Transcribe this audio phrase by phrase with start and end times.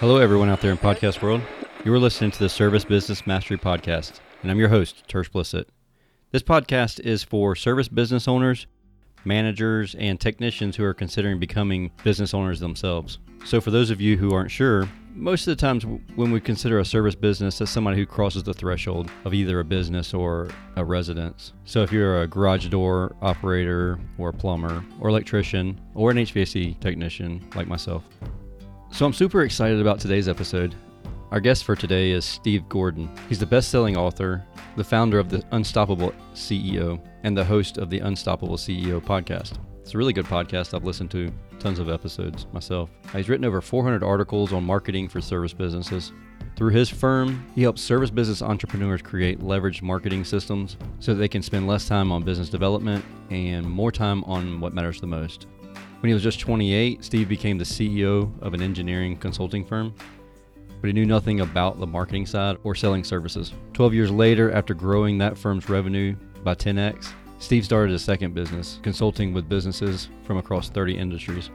[0.00, 1.42] Hello, everyone out there in podcast world.
[1.84, 5.66] You are listening to the Service Business Mastery Podcast, and I'm your host, Tersh Blissett.
[6.30, 8.66] This podcast is for service business owners,
[9.26, 13.18] managers, and technicians who are considering becoming business owners themselves.
[13.44, 16.78] So, for those of you who aren't sure, most of the times when we consider
[16.78, 20.84] a service business as somebody who crosses the threshold of either a business or a
[20.84, 21.52] residence.
[21.66, 26.80] So if you're a garage door operator or a plumber or electrician or an HVAC
[26.80, 28.04] technician like myself,
[28.92, 30.74] so I'm super excited about today's episode.
[31.30, 33.08] Our guest for today is Steve Gordon.
[33.28, 34.44] He's the best selling author,
[34.76, 39.52] the founder of the Unstoppable CEO, and the host of the Unstoppable CEO podcast.
[39.80, 40.74] It's a really good podcast.
[40.74, 42.90] I've listened to tons of episodes myself.
[43.12, 46.12] He's written over 400 articles on marketing for service businesses.
[46.56, 51.42] Through his firm, he helps service business entrepreneurs create leveraged marketing systems so they can
[51.42, 55.46] spend less time on business development and more time on what matters the most.
[56.00, 59.94] When he was just 28, Steve became the CEO of an engineering consulting firm,
[60.80, 63.52] but he knew nothing about the marketing side or selling services.
[63.74, 68.80] 12 years later, after growing that firm's revenue by 10x, Steve started a second business,
[68.82, 71.50] consulting with businesses from across 30 industries.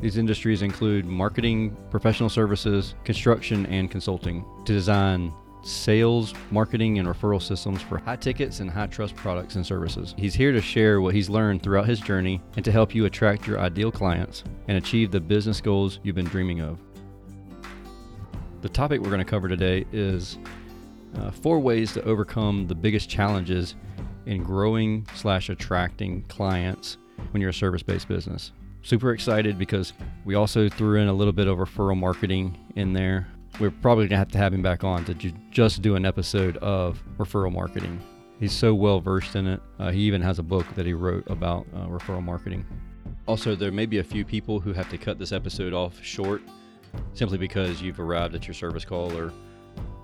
[0.00, 5.30] These industries include marketing, professional services, construction, and consulting to design
[5.62, 10.14] sales, marketing, and referral systems for high tickets and high trust products and services.
[10.16, 13.46] He's here to share what he's learned throughout his journey and to help you attract
[13.46, 16.78] your ideal clients and achieve the business goals you've been dreaming of.
[18.62, 20.38] The topic we're going to cover today is
[21.16, 23.74] uh, four ways to overcome the biggest challenges
[24.26, 26.98] in growing slash attracting clients
[27.30, 28.52] when you're a service-based business.
[28.82, 29.92] Super excited because
[30.24, 33.28] we also threw in a little bit of referral marketing in there
[33.60, 36.56] we're probably gonna have to have him back on to ju- just do an episode
[36.58, 38.00] of referral marketing.
[38.40, 39.60] He's so well versed in it.
[39.78, 42.64] Uh, he even has a book that he wrote about uh, referral marketing.
[43.26, 46.40] Also, there may be a few people who have to cut this episode off short
[47.12, 49.30] simply because you've arrived at your service call or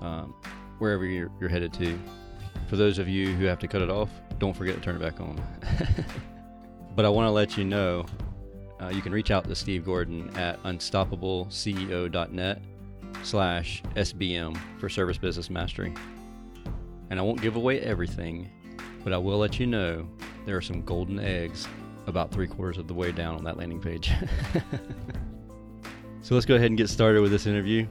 [0.03, 0.35] um,
[0.79, 1.99] wherever you're, you're headed to.
[2.69, 5.01] For those of you who have to cut it off, don't forget to turn it
[5.01, 5.43] back on.
[6.95, 8.05] but I want to let you know
[8.81, 12.61] uh, you can reach out to Steve Gordon at unstoppableceo.net
[13.23, 15.93] slash SBM for Service Business Mastery.
[17.11, 18.51] And I won't give away everything,
[19.05, 20.09] but I will let you know
[20.45, 21.67] there are some golden eggs
[22.07, 24.13] about three quarters of the way down on that landing page.
[26.23, 27.87] so let's go ahead and get started with this interview.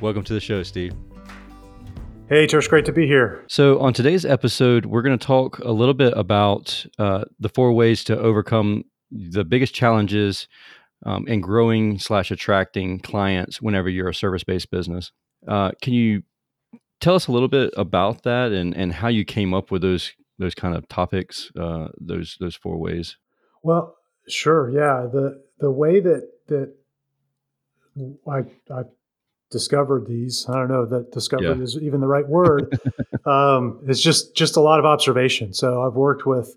[0.00, 0.92] Welcome to the show, Steve.
[2.28, 3.44] Hey, Tersh, great to be here.
[3.48, 7.72] So, on today's episode, we're going to talk a little bit about uh, the four
[7.72, 10.48] ways to overcome the biggest challenges
[11.04, 15.12] um, and growing slash attracting clients whenever you're a service based business.
[15.46, 16.22] Uh, can you
[17.00, 20.12] tell us a little bit about that and, and how you came up with those
[20.38, 23.16] those kind of topics, uh, those those four ways?
[23.62, 23.96] Well,
[24.28, 25.06] sure, yeah.
[25.10, 26.74] The the way that that
[28.28, 28.38] I,
[28.72, 28.82] I
[29.50, 31.62] discovered these, I don't know that discovered yeah.
[31.62, 32.78] is even the right word.
[33.26, 35.52] um, it's just just a lot of observation.
[35.52, 36.56] So I've worked with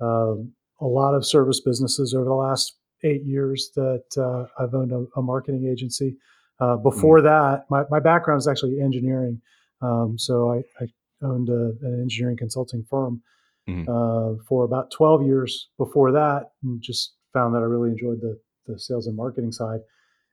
[0.00, 4.92] um, a lot of service businesses over the last eight years that uh, I've owned
[4.92, 6.16] a, a marketing agency.
[6.60, 9.40] Uh, before mm that, my, my background is actually engineering.
[9.82, 10.86] Um, so I, I
[11.22, 13.22] owned a, an engineering consulting firm
[13.68, 18.20] mm uh, for about 12 years before that, and just found that I really enjoyed
[18.20, 19.80] the, the sales and marketing side.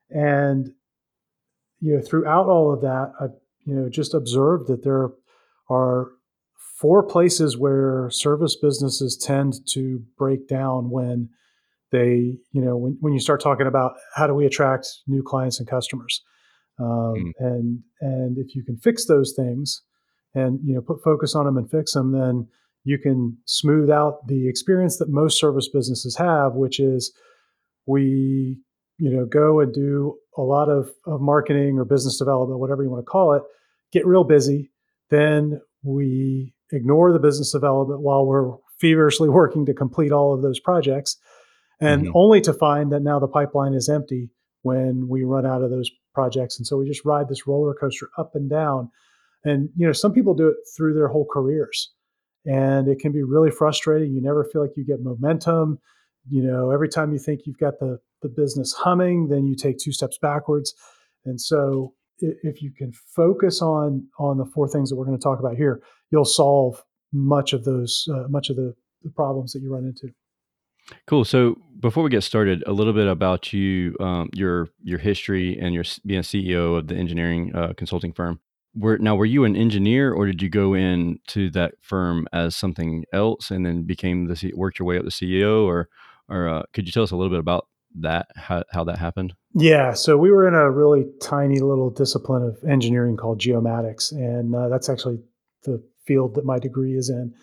[0.09, 0.73] And
[1.79, 3.25] you know, throughout all of that, I
[3.65, 5.11] you know just observed that there
[5.69, 6.11] are
[6.81, 11.29] four places where service businesses tend to break down when
[11.91, 15.59] they you know when, when you start talking about how do we attract new clients
[15.59, 16.23] and customers
[16.79, 17.31] um, mm.
[17.39, 19.81] and and if you can fix those things
[20.33, 22.47] and you know put focus on them and fix them then
[22.83, 27.13] you can smooth out the experience that most service businesses have which is
[27.85, 28.57] we
[28.97, 32.89] you know go and do a lot of, of marketing or business development whatever you
[32.89, 33.43] want to call it
[33.91, 34.71] get real busy
[35.09, 40.59] then we ignore the business development while we're feverishly working to complete all of those
[40.59, 41.17] projects
[41.81, 42.11] and mm-hmm.
[42.15, 44.29] only to find that now the pipeline is empty
[44.61, 46.57] when we run out of those projects.
[46.57, 48.91] And so we just ride this roller coaster up and down.
[49.43, 51.91] And you know, some people do it through their whole careers,
[52.45, 54.13] and it can be really frustrating.
[54.13, 55.79] You never feel like you get momentum.
[56.29, 59.79] You know, every time you think you've got the the business humming, then you take
[59.79, 60.75] two steps backwards.
[61.25, 65.23] And so, if you can focus on on the four things that we're going to
[65.23, 69.61] talk about here, you'll solve much of those uh, much of the, the problems that
[69.61, 70.13] you run into.
[71.07, 71.25] Cool.
[71.25, 75.73] So before we get started, a little bit about you, um, your your history, and
[75.73, 78.39] your being CEO of the engineering uh, consulting firm.
[78.73, 83.03] Were now were you an engineer, or did you go into that firm as something
[83.11, 85.89] else and then became the worked your way up the CEO, or
[86.29, 87.67] or uh, could you tell us a little bit about
[87.99, 89.33] that how how that happened?
[89.53, 94.55] Yeah, so we were in a really tiny little discipline of engineering called geomatics, and
[94.55, 95.19] uh, that's actually
[95.63, 97.33] the field that my degree is in.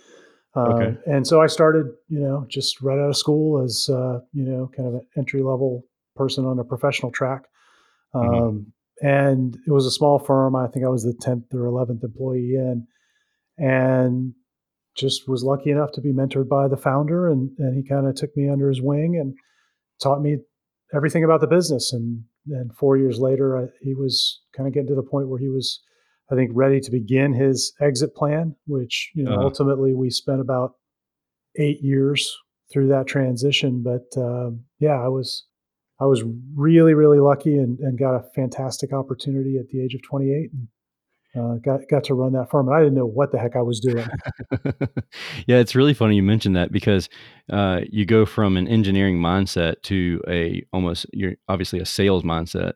[0.58, 0.96] Okay.
[1.06, 4.70] And so I started, you know, just right out of school as, uh, you know,
[4.76, 5.84] kind of an entry level
[6.16, 7.43] person on a professional track.
[8.14, 8.34] Mm-hmm.
[8.34, 9.06] Um, mm-hmm.
[9.06, 10.56] And it was a small firm.
[10.56, 12.87] I think I was the 10th or 11th employee in,
[13.56, 14.34] and
[14.96, 17.28] just was lucky enough to be mentored by the founder.
[17.28, 19.34] And, and he kind of took me under his wing and
[20.02, 20.38] taught me
[20.93, 21.93] everything about the business.
[21.93, 25.38] And, and four years later, I, he was kind of getting to the point where
[25.38, 25.81] he was
[26.30, 30.40] I think, ready to begin his exit plan, which you know uh ultimately we spent
[30.40, 30.75] about
[31.56, 32.36] eight years
[32.72, 33.82] through that transition.
[33.82, 35.44] But uh, yeah, I was
[36.00, 36.22] I was
[36.54, 40.69] really really lucky and, and got a fantastic opportunity at the age of 28 and
[41.36, 42.69] uh, got got to run that firm.
[42.69, 44.06] And I didn't know what the heck I was doing.
[45.46, 47.08] yeah, it's really funny you mentioned that because
[47.50, 52.75] uh, you go from an engineering mindset to a almost you're obviously a sales mindset,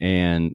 [0.00, 0.54] and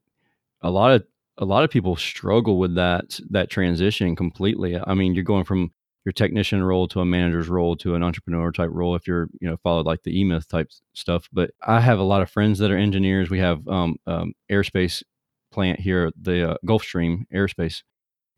[0.61, 1.03] a lot of
[1.39, 4.79] a lot of people struggle with that that transition completely.
[4.85, 5.71] I mean, you're going from
[6.05, 9.49] your technician role to a manager's role to an entrepreneur type role if you're you
[9.49, 12.71] know followed like the e-myth type stuff but i have a lot of friends that
[12.71, 15.03] are engineers we have um, um, aerospace
[15.51, 17.83] plant here the uh, Gulfstream Aerospace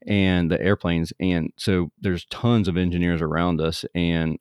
[0.07, 4.37] and the airplanes and so there's tons of engineers around us and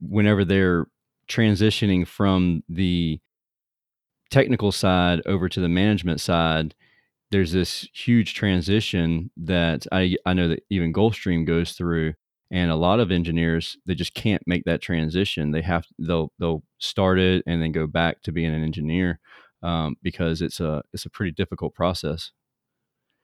[0.00, 0.86] whenever they're
[1.28, 3.18] transitioning from the
[4.30, 6.74] technical side over to the management side
[7.30, 12.14] there's this huge transition that I I know that even Gulfstream goes through,
[12.50, 15.50] and a lot of engineers they just can't make that transition.
[15.50, 19.20] They have they'll they'll start it and then go back to being an engineer
[19.62, 22.30] um, because it's a it's a pretty difficult process.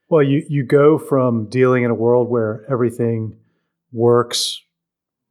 [0.08, 3.36] Well, you you go from dealing in a world where everything
[3.92, 4.60] works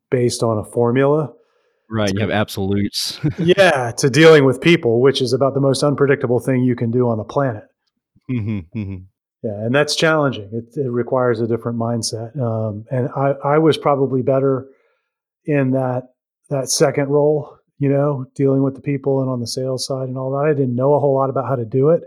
[0.10, 1.34] based on a formula.
[1.90, 3.20] Right, you have absolutes.
[3.40, 7.10] yeah, to dealing with people, which is about the most unpredictable thing you can do
[7.10, 7.64] on the planet.
[8.30, 8.98] Mm-hmm, mm-hmm.
[9.44, 10.50] Yeah, and that's challenging.
[10.52, 12.38] It, it requires a different mindset.
[12.40, 14.68] Um, and I, I was probably better
[15.46, 16.10] in that
[16.50, 20.18] that second role, you know, dealing with the people and on the sales side and
[20.18, 20.50] all that.
[20.50, 22.04] I didn't know a whole lot about how to do it,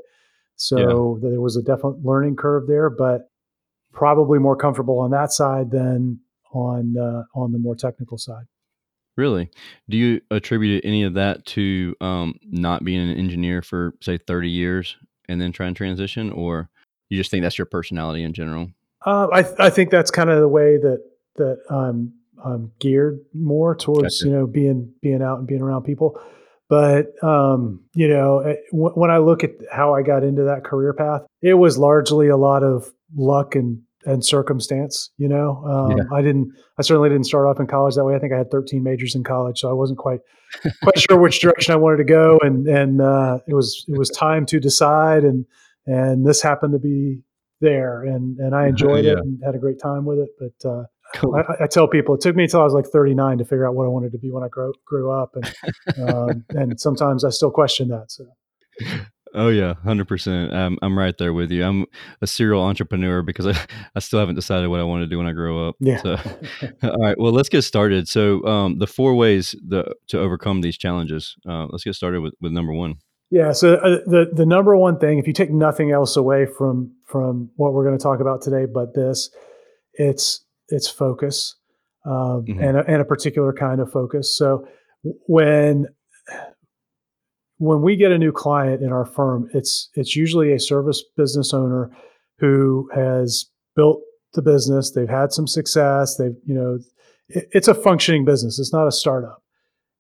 [0.57, 1.31] so yeah.
[1.31, 2.91] there was a definite learning curve there.
[2.91, 3.31] But
[3.93, 6.21] probably more comfortable on that side than
[6.53, 8.45] on uh, on the more technical side.
[9.17, 9.51] Really?
[9.89, 14.51] Do you attribute any of that to um, not being an engineer for say thirty
[14.51, 14.97] years
[15.29, 16.69] and then try and transition, or
[17.09, 18.71] you just think that's your personality in general?
[19.05, 21.03] Uh, I th- I think that's kind of the way that
[21.37, 22.15] that I'm
[22.45, 24.29] I'm geared more towards gotcha.
[24.29, 26.21] you know being being out and being around people.
[26.69, 30.95] But um, you know, eh, when I look at how I got into that career
[30.95, 35.11] path, it was largely a lot of luck and and circumstance.
[35.17, 36.05] You know, um, yeah.
[36.13, 36.53] I didn't.
[36.79, 38.15] I certainly didn't start off in college that way.
[38.15, 40.21] I think I had 13 majors in college, so I wasn't quite
[40.83, 42.39] quite sure which direction I wanted to go.
[42.43, 45.25] And and uh, it was it was time to decide.
[45.25, 45.45] And
[45.87, 47.21] and this happened to be
[47.61, 49.13] there, and and I enjoyed yeah.
[49.13, 50.31] it and had a great time with it.
[50.39, 50.85] But uh,
[51.15, 51.35] Cool.
[51.37, 53.75] I, I, tell people it took me until I was like 39 to figure out
[53.75, 57.31] what I wanted to be when I grew grew up, and um, and sometimes I
[57.31, 58.11] still question that.
[58.11, 58.25] So
[59.35, 60.53] Oh yeah, hundred percent.
[60.53, 61.65] I'm I'm right there with you.
[61.65, 61.87] I'm
[62.21, 65.27] a serial entrepreneur because I, I still haven't decided what I want to do when
[65.27, 65.77] I grow up.
[65.81, 66.03] Yeah.
[66.03, 66.17] So,
[66.83, 67.19] all right.
[67.19, 68.09] Well, let's get started.
[68.09, 71.37] So, um, the four ways the, to overcome these challenges.
[71.49, 72.97] Uh, let's get started with, with number one.
[73.31, 73.53] Yeah.
[73.53, 77.51] So uh, the the number one thing, if you take nothing else away from from
[77.57, 79.31] what we're going to talk about today, but this,
[79.95, 81.57] it's it's focus,
[82.05, 82.63] um, mm-hmm.
[82.63, 84.37] and a, and a particular kind of focus.
[84.37, 84.67] So
[85.27, 85.87] when
[87.63, 91.55] when we get a new client in our firm, it's it's usually a service business
[91.55, 91.97] owner
[92.39, 94.01] who has built
[94.33, 94.91] the business.
[94.91, 96.17] They've had some success.
[96.17, 96.81] They've you know,
[97.29, 98.59] it, it's a functioning business.
[98.59, 99.45] It's not a startup,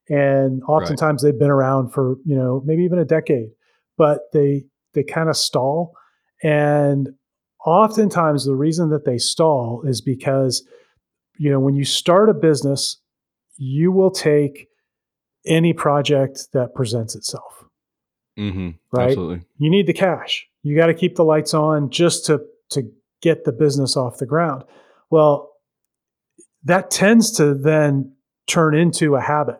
[0.08, 1.30] and oftentimes right.
[1.30, 3.50] they've been around for you know maybe even a decade,
[3.96, 4.64] but they
[4.94, 5.94] they kind of stall,
[6.42, 7.10] and
[7.64, 10.66] oftentimes the reason that they stall is because
[11.38, 12.96] you know when you start a business,
[13.56, 14.66] you will take
[15.46, 17.64] any project that presents itself.
[18.38, 18.70] Mm-hmm.
[18.90, 19.10] Right.
[19.10, 19.42] Absolutely.
[19.58, 20.46] You need the cash.
[20.62, 24.26] You got to keep the lights on just to to get the business off the
[24.26, 24.64] ground.
[25.10, 25.50] Well,
[26.64, 28.14] that tends to then
[28.46, 29.58] turn into a habit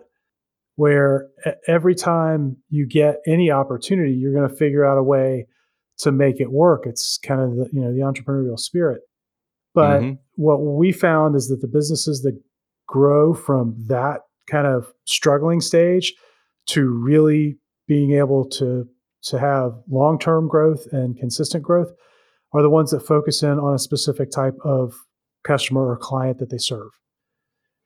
[0.77, 1.29] where
[1.69, 5.47] every time you get any opportunity, you're going to figure out a way
[5.99, 6.85] to make it work.
[6.87, 9.03] It's kind of the, you know the entrepreneurial spirit.
[9.75, 10.15] But mm-hmm.
[10.37, 12.39] what we found is that the businesses that
[12.87, 14.21] grow from that
[14.51, 16.13] kind of struggling stage
[16.69, 17.59] to really
[17.89, 18.87] being able to
[19.25, 21.93] to have long-term growth and consistent growth
[22.53, 24.95] are the ones that focus in on a specific type of
[25.45, 26.91] customer or client that they serve.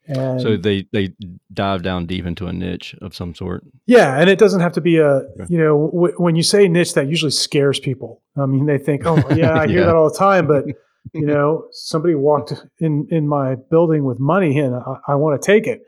[0.08, 1.10] And so they they
[1.52, 3.64] dive down deep into a niche of some sort.
[3.86, 6.94] Yeah, and it doesn't have to be a you know w- when you say niche,
[6.94, 8.22] that usually scares people.
[8.36, 9.86] I mean, they think, oh yeah, I hear Yeah.
[9.86, 10.64] that all the time, but
[11.12, 15.44] you know, somebody walked in in my building with money and I, I want to
[15.44, 15.80] take it.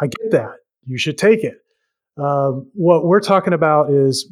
[0.00, 0.56] I get that.
[0.84, 1.56] You should take it.
[2.16, 4.30] Um, what we're talking about is,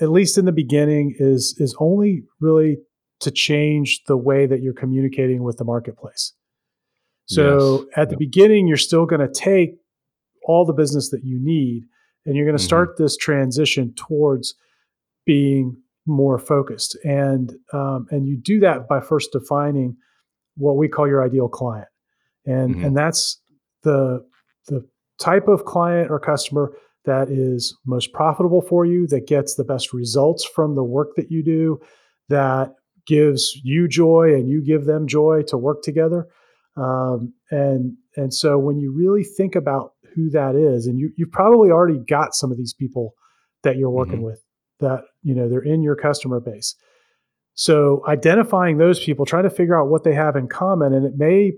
[0.00, 2.78] at least in the beginning, is is only really
[3.20, 6.32] to change the way that you're communicating with the marketplace.
[7.26, 7.96] So Yes.
[7.96, 8.18] at the Yep.
[8.18, 9.76] beginning, you're still going to take
[10.44, 11.84] all the business that you need,
[12.26, 12.66] and you're going to Mhm.
[12.66, 14.54] start this transition towards
[15.24, 16.96] being more focused.
[17.04, 19.96] And um, and you do that by first defining
[20.56, 21.88] what we call your ideal client,
[22.44, 22.86] and Mhm.
[22.86, 23.40] and that's
[23.82, 24.24] the
[24.68, 24.86] the
[25.18, 26.72] type of client or customer
[27.04, 31.30] that is most profitable for you, that gets the best results from the work that
[31.30, 31.80] you do,
[32.28, 32.74] that
[33.06, 36.28] gives you joy and you give them joy to work together.
[36.76, 41.32] Um, and and so when you really think about who that is, and you you've
[41.32, 43.14] probably already got some of these people
[43.62, 44.24] that you're working Mhm.
[44.24, 44.42] with
[44.80, 46.74] that you know they're in your customer base.
[47.54, 51.14] So identifying those people, trying to figure out what they have in common, and it
[51.16, 51.52] may,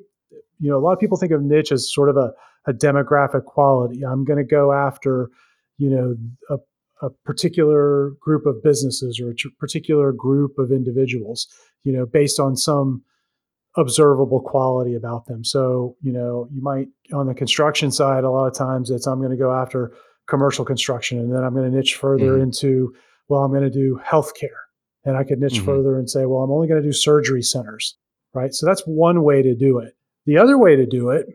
[0.61, 2.33] you know, a lot of people think of niche as sort of a,
[2.67, 4.03] a demographic quality.
[4.05, 5.31] I'm going to go after,
[5.79, 6.17] you know,
[6.51, 6.59] a,
[7.07, 11.47] a particular group of businesses or a particular group of individuals,
[11.83, 13.03] you know, based on some
[13.77, 15.45] observable quality about them.
[15.45, 19.19] So, you know, you might on the construction side, a lot of times it's I'm
[19.19, 19.93] going to go after
[20.29, 22.43] commercial construction and then I'm going to niche further Mhm.
[22.45, 22.95] into,
[23.29, 24.61] well, I'm going to do healthcare.
[25.05, 25.65] And I could niche Mhm.
[25.65, 27.97] further and say, well, I'm only going to do surgery centers,
[28.33, 28.55] right?
[28.55, 29.95] So that's one way to do it.
[30.27, 31.27] The other way to do it,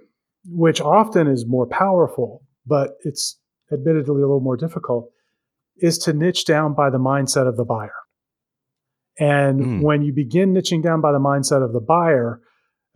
[0.45, 3.39] which often is more powerful, but it's
[3.71, 5.09] admittedly a little more difficult,
[5.77, 7.93] is to niche down by the mindset of the buyer.
[9.19, 9.81] And Mm.
[9.81, 12.41] when you begin niching down by the mindset of the buyer,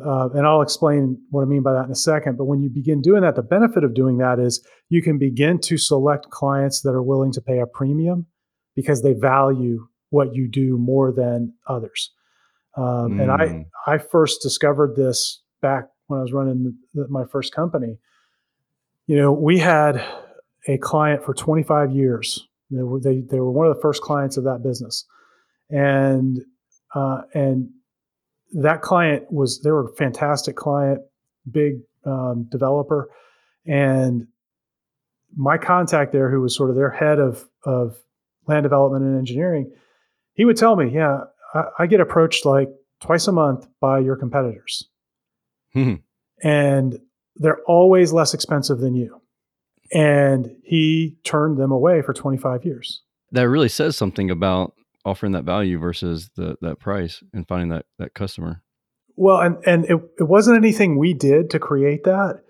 [0.03, 2.69] uh, and I'll explain what I mean by that in a second, but when you
[2.69, 6.81] begin doing that, the benefit of doing that is you can begin to select clients
[6.81, 8.25] that are willing to pay a premium
[8.75, 12.11] because they value what you do more than others.
[12.75, 13.65] Um, And I, Mm.
[13.85, 17.97] I first discovered this back when I was running the, my first company.
[19.07, 20.03] You know, we had
[20.67, 22.47] a client for 25 years.
[22.69, 25.05] They, were- they, they were one of the first clients of that business,
[25.71, 26.39] and
[26.93, 27.69] uh, and
[28.53, 31.01] that client was they were a fantastic client,
[31.51, 33.09] big um, developer,
[33.65, 34.27] and
[35.35, 37.97] my contact there, who was sort of their head of of
[38.47, 39.71] land development and engineering,
[40.33, 41.21] he would tell me, "Yeah,
[41.53, 42.69] I, I get approached like
[43.01, 44.87] twice a month by your competitors,
[45.73, 45.95] Hmm.
[46.43, 46.99] and
[47.37, 49.21] they're always less expensive than you."
[49.93, 53.01] And he turned them away for 25 years.
[53.31, 54.73] That really says something about
[55.05, 58.61] offering that value versus the that price and finding that that customer.
[59.15, 62.41] Well, and and it, it wasn't anything we did to create that.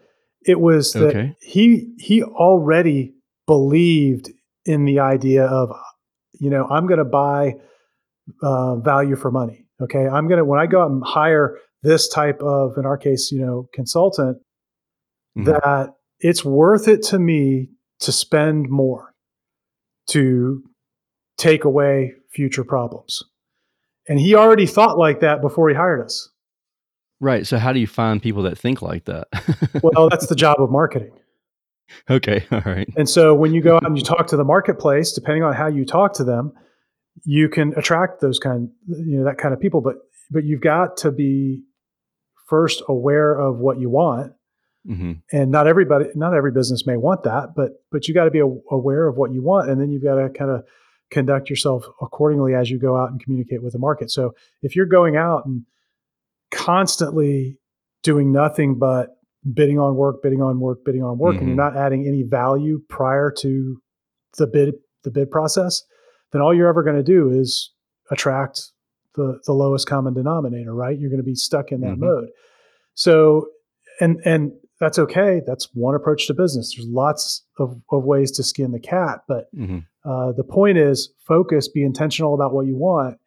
[0.46, 1.36] It was that Okay.
[1.42, 3.14] he he already
[3.48, 4.32] believed
[4.66, 5.70] in the idea of,
[6.40, 7.56] you know, I'm going to buy
[8.42, 9.66] uh, value for money.
[9.82, 12.98] Okay, I'm going to when I go out and hire this type of, in our
[12.98, 14.38] case, you know, consultant,
[15.38, 15.46] Mhm.
[15.46, 19.14] that it's worth it to me to spend more
[20.08, 20.64] to
[21.38, 23.22] take away future problems.
[24.08, 26.30] And he already thought like that before he hired us.
[27.20, 27.48] Right.
[27.48, 29.28] So how do you find people that think like that?
[29.84, 31.12] Well, that's the job of marketing.
[32.10, 32.46] okay.
[32.52, 32.88] All right.
[32.98, 35.68] And so when you go out and you talk to the marketplace, depending on how
[35.68, 36.52] you talk to them,
[37.26, 39.82] you can attract those kind, you know, that kind of people.
[39.82, 39.96] But
[40.32, 41.64] but you've got to be
[42.48, 44.34] first aware of what you want.
[44.86, 48.32] hmm And not everybody, not every business may want that, but but you got to
[48.32, 50.64] be a- aware of what you want, and then you've got to kind of
[51.12, 54.10] conduct yourself accordingly as you go out and communicate with the market.
[54.12, 55.64] So if you're going out and
[56.52, 57.58] constantly
[58.04, 59.10] doing nothing but
[59.54, 61.72] bidding on work, bidding on work, bidding on work, and you're Mhm.
[61.72, 63.78] not adding any value prior to
[64.38, 65.84] the bid the bid process,
[66.32, 67.74] then all you're ever going to do is
[68.10, 68.72] attract
[69.16, 70.98] the the lowest common denominator, right?
[70.98, 72.00] You're going to be stuck in that Mhm.
[72.00, 72.30] mode.
[72.96, 73.48] So
[74.00, 75.42] and and that's okay.
[75.46, 76.76] That's one approach to business.
[76.76, 81.14] There's lots of, of ways to skin the cat, but hmm uh, the point is
[81.26, 83.18] focus, be intentional about what you want,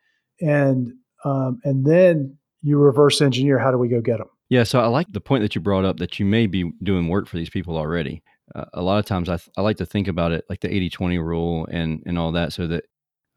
[0.40, 0.92] and
[1.24, 4.28] um, and then you reverse engineer how do we go get them.
[4.50, 4.64] Yeah.
[4.64, 7.26] So I like the point that you brought up that you may be doing work
[7.28, 8.22] for these people already.
[8.54, 10.72] Uh, a lot of times I, th- I like to think about it like the
[10.72, 12.84] 80 20 rule and, and all that so that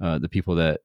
[0.01, 0.81] uh, the people that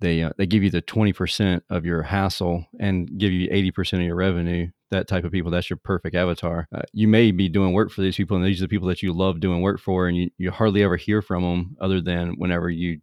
[0.00, 4.00] they, uh, they give you the 20% of your hassle and give you 80% of
[4.02, 6.68] your revenue, that type of people, that's your perfect avatar.
[6.74, 9.02] Uh, you may be doing work for these people and these are the people that
[9.02, 12.34] you love doing work for and you, you hardly ever hear from them other than
[12.38, 13.00] whenever you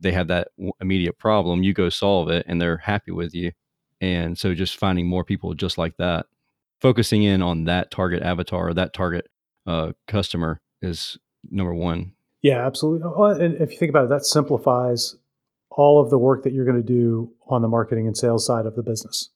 [0.00, 0.48] they have that
[0.80, 3.52] immediate problem, you go solve it and they're happy with you.
[4.00, 6.26] And so just finding more people just like that.
[6.80, 9.28] focusing in on that target avatar that target
[9.66, 11.18] uh, customer is
[11.50, 12.12] number one.
[12.42, 13.44] Yeah, absolutely.
[13.44, 15.16] And if you think about it, that simplifies
[15.76, 18.66] all of the work that you're going to do on the marketing and sales side
[18.66, 19.30] of the business.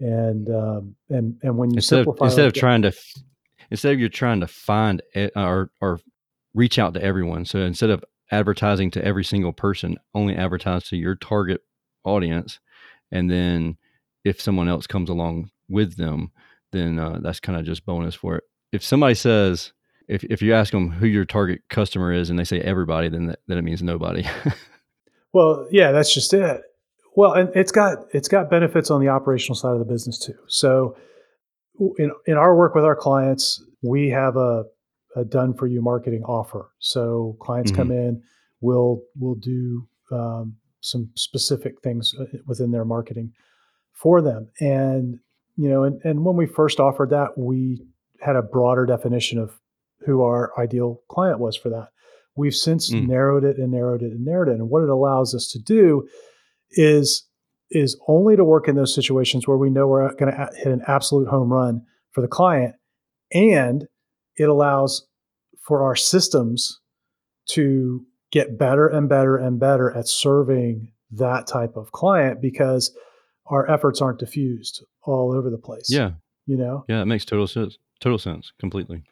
[0.00, 2.92] And um, and and when you instead simplify of, instead like of trying to
[3.70, 5.00] instead of you're trying to find
[5.36, 6.00] or or
[6.52, 7.44] reach out to everyone.
[7.44, 11.62] So instead of advertising to every single person, only advertise to your target
[12.04, 12.58] audience,
[13.12, 13.76] and then
[14.24, 16.32] if someone else comes along with them,
[16.72, 18.44] then uh, that's kind of just bonus for it.
[18.72, 19.72] If somebody says,
[20.08, 23.26] if, if you ask them who your target customer is and they say everybody, then
[23.26, 24.26] that, then it means nobody.
[25.34, 26.62] well, yeah, that's just it.
[27.16, 30.34] Well, and it's got it's got benefits on the operational side of the business too.
[30.46, 30.96] So,
[31.98, 34.64] in in our work with our clients, we have a,
[35.16, 36.70] a done for you marketing offer.
[36.78, 37.82] So clients mm-hmm.
[37.82, 38.22] come in,
[38.60, 43.32] we'll we'll do um, some specific things uh, within their marketing
[43.92, 45.18] for them, and
[45.56, 47.82] you know, and, and when we first offered that, we
[48.20, 49.58] had a broader definition of
[50.06, 51.88] who our ideal client was for that.
[52.36, 53.06] We've since mm.
[53.06, 54.58] narrowed it and narrowed it and narrowed it.
[54.58, 56.08] And what it allows us to do
[56.70, 57.26] is
[57.70, 60.82] is only to work in those situations where we know we're going to hit an
[60.86, 62.74] absolute home run for the client
[63.32, 63.86] and
[64.36, 65.06] it allows
[65.60, 66.80] for our systems
[67.46, 72.96] to get better and better and better at serving that type of client because
[73.46, 75.86] our efforts aren't diffused all over the place.
[75.88, 76.12] Yeah.
[76.46, 76.84] You know?
[76.88, 77.78] Yeah, it makes total sense.
[78.00, 78.52] Total sense.
[78.58, 79.02] Completely.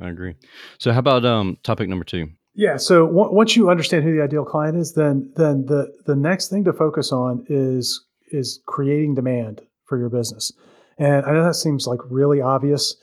[0.00, 0.34] I agree.
[0.78, 2.28] So how about um topic number 2?
[2.56, 6.16] Yeah, so w- once you understand who the ideal client is, then then the the
[6.16, 10.52] next thing to focus on is is creating demand for your business.
[10.98, 12.96] And I know that seems like really obvious,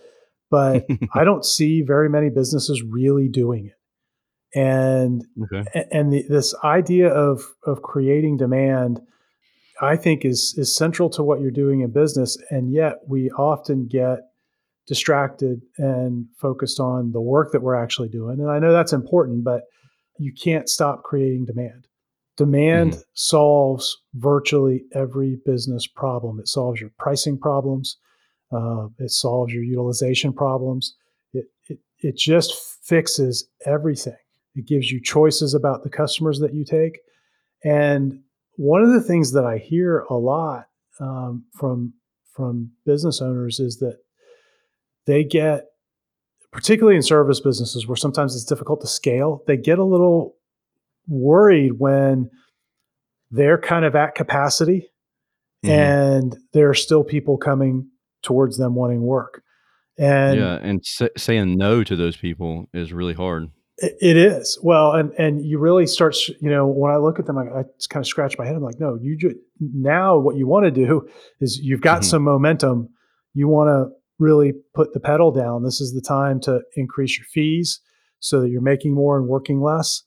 [0.49, 4.57] but I don't see very many businesses really doing it.
[4.57, 5.85] And okay.
[5.91, 9.01] and the, this idea of of creating demand
[9.81, 13.87] I think is is central to what you're doing in business, and yet we often
[13.87, 14.19] get
[14.87, 18.39] distracted and focused on the work that we're actually doing.
[18.39, 19.63] And I know that's important, but
[20.17, 21.87] you can't stop creating demand.
[22.35, 23.01] Demand mm-hmm.
[23.13, 26.39] solves virtually every business problem.
[26.39, 27.97] It solves your pricing problems.
[28.51, 30.95] Uh, it solves your utilization problems.
[31.33, 32.53] It, it it just
[32.83, 34.17] fixes everything.
[34.55, 36.99] It gives you choices about the customers that you take,
[37.63, 38.19] and
[38.55, 40.65] one of the things that I hear a lot
[40.99, 41.93] um, from
[42.35, 43.97] from business owners is that
[45.05, 45.65] they get,
[46.51, 50.35] particularly in service businesses where sometimes it's difficult to scale, they get a little
[51.07, 52.29] worried when
[53.31, 54.89] they're kind of at capacity
[55.63, 55.71] mm-hmm.
[55.71, 57.89] and there are still people coming
[58.21, 59.43] towards them wanting work.
[59.97, 60.83] And yeah, and
[61.17, 63.49] saying no to those people is really hard.
[63.77, 66.15] It is well, and and you really start.
[66.27, 68.55] You know, when I look at them, I, I just kind of scratch my head.
[68.55, 71.07] I'm like, no, you just now what you want to do
[71.41, 72.09] is you've got mm-hmm.
[72.09, 72.89] some momentum.
[73.35, 75.63] You want to really put the pedal down.
[75.63, 77.79] This is the time to increase your fees
[78.19, 80.03] so that you're making more and working less.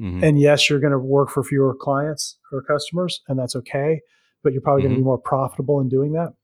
[0.00, 0.24] Mm-hmm.
[0.24, 4.00] And yes, you're going to work for fewer clients or customers, and that's okay.
[4.42, 4.88] But you're probably mm-hmm.
[4.88, 6.34] going to be more profitable in doing that.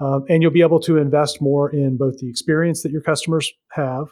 [0.00, 3.52] Um, and you'll be able to invest more in both the experience that your customers
[3.70, 4.06] have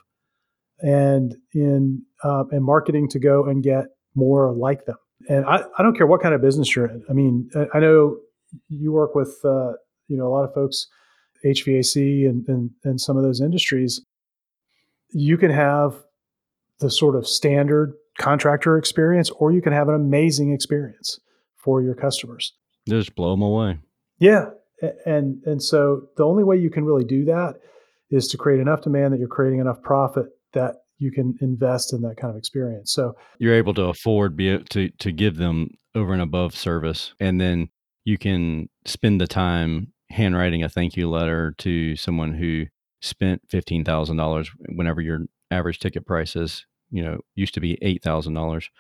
[0.79, 4.97] and in uh, and marketing to go and get more like them.
[5.29, 7.03] And I, I don't care what kind of business you're in.
[7.11, 8.19] I mean, I, I know
[8.69, 9.73] you work with uh,
[10.09, 10.87] you know a lot of folks,
[11.45, 14.01] HVAC and, and and some of those industries.
[15.11, 15.95] You can have
[16.79, 21.21] the sort of standard contractor experience, or you can have an amazing experience
[21.57, 22.53] for your customers.
[22.89, 23.79] Just blow them away.
[24.19, 24.51] Yeah,
[25.07, 27.57] and and so the only way you can really do that
[28.11, 32.03] is to create enough demand that you're creating enough profit that you can invest in
[32.03, 32.93] that kind of experience.
[32.93, 37.41] So you're able to afford be to to give them over and above service, and
[37.41, 37.69] then
[38.05, 42.67] you can spend the time handwriting a thank you letter to someone who
[43.01, 47.79] spent fifteen thousand dollars whenever your average ticket price is you know used to be
[47.83, 48.71] eight thousand uh, dollars,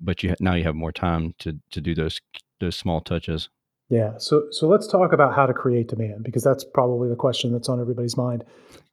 [0.00, 2.20] but you now you have more time to to do those
[2.60, 3.48] those small touches.
[3.88, 4.12] Yeah.
[4.18, 7.68] So so let's talk about how to create demand because that's probably the question that's
[7.68, 8.44] on everybody's mind.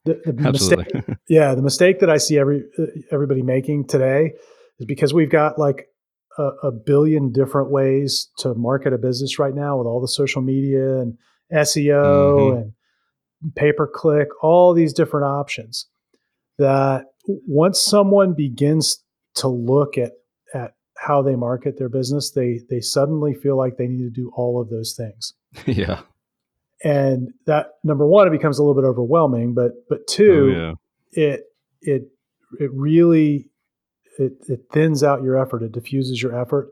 [0.05, 0.87] The, the mistake,
[1.29, 2.63] yeah, the mistake that I see every
[3.11, 4.33] everybody making today
[4.79, 5.87] is because we've got like
[6.37, 10.41] a, a billion different ways to market a business right now with all the social
[10.41, 11.17] media and
[11.53, 12.69] SEO mm-hmm.
[13.41, 15.87] and pay per click, all these different options.
[16.57, 19.03] That once someone begins
[19.35, 20.13] to look at
[20.53, 24.31] at how they market their business, they they suddenly feel like they need to do
[24.35, 25.33] all of those things.
[25.65, 26.01] yeah.
[26.83, 30.75] And that number one, it becomes a little bit overwhelming, but but two, oh,
[31.15, 31.23] yeah.
[31.23, 31.43] it
[31.81, 32.03] it
[32.59, 33.49] it really
[34.19, 36.71] it, it thins out your effort, it diffuses your effort.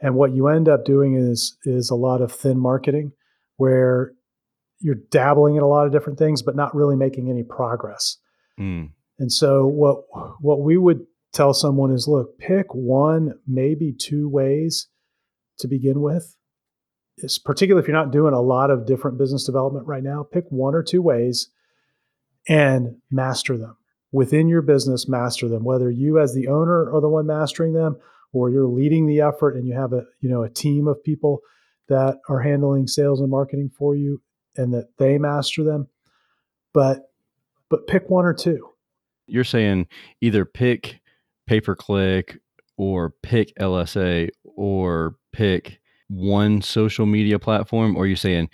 [0.00, 3.12] And what you end up doing is is a lot of thin marketing
[3.56, 4.12] where
[4.80, 8.18] you're dabbling in a lot of different things, but not really making any progress.
[8.58, 8.90] Mm.
[9.18, 10.04] And so what
[10.40, 14.88] what we would tell someone is look, pick one, maybe two ways
[15.58, 16.36] to begin with.
[17.18, 20.44] It's particularly if you're not doing a lot of different business development right now, pick
[20.48, 21.48] one or two ways
[22.48, 23.76] and master them.
[24.12, 25.64] Within your business, master them.
[25.64, 27.96] Whether you as the owner are the one mastering them
[28.32, 31.40] or you're leading the effort and you have a, you know, a team of people
[31.88, 34.20] that are handling sales and marketing for you
[34.56, 35.88] and that they master them.
[36.72, 37.10] But
[37.68, 38.70] but pick one or two.
[39.26, 39.86] You're saying
[40.20, 41.00] either pick
[41.46, 42.38] pay per click
[42.76, 48.50] or pick LSA or pick one social media platform, or you're saying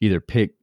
[0.00, 0.54] either pick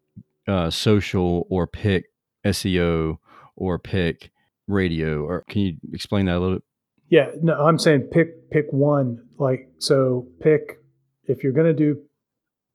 [0.48, 2.06] uh, social or pick
[2.46, 3.18] SEO
[3.56, 4.32] or pick
[4.68, 5.24] radio?
[5.24, 6.64] Or can you explain that a little bit?
[7.10, 9.26] Yeah, no, I'm saying pick pick one.
[9.38, 10.80] Like so, pick
[11.26, 12.02] if you're going to do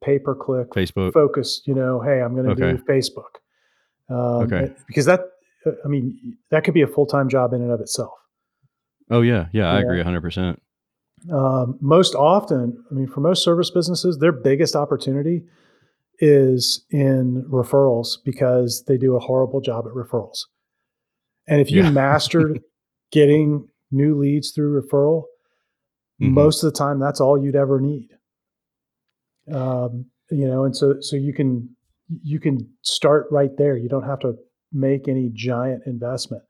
[0.04, 1.62] pay per click, Facebook focus.
[1.66, 2.76] You know, hey, I'm going to Okay.
[2.78, 3.32] do Facebook.
[4.10, 4.74] Um, Okay.
[4.86, 5.20] Because that,
[5.84, 8.12] I mean, that could be a full time job in and of itself.
[9.10, 9.84] Oh yeah, yeah, I Yeah.
[9.84, 10.20] agree 100.
[10.22, 10.60] percent
[11.30, 15.44] Um, most often, I mean, for most service businesses, their biggest opportunity
[16.18, 20.40] is in referrals because they do a horrible job at referrals.
[21.48, 21.90] And if you Yeah.
[22.04, 22.62] mastered
[23.10, 25.24] getting new leads through referral,
[26.20, 26.32] Mhm.
[26.32, 28.10] most of the time that's all you'd ever need.
[29.52, 31.68] Um, you know, and so so you can
[32.22, 33.76] you can start right there.
[33.76, 34.34] You don't have to
[34.72, 36.42] make any giant investment.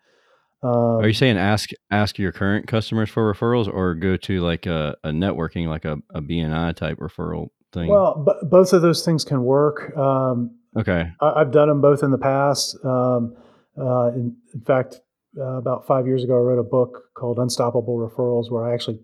[0.62, 4.66] Um, Are you saying ask ask your current customers for referrals, or go to like
[4.66, 7.88] a, a networking, like a, a BNI type referral thing?
[7.88, 9.94] well, but both of those things can work.
[9.96, 12.76] Um, okay, I, I've done them both in the past.
[12.82, 13.36] Um,
[13.78, 15.00] uh, in, in fact,
[15.38, 19.00] uh, about five years ago, I wrote a book called Unstoppable Referrals, where I actually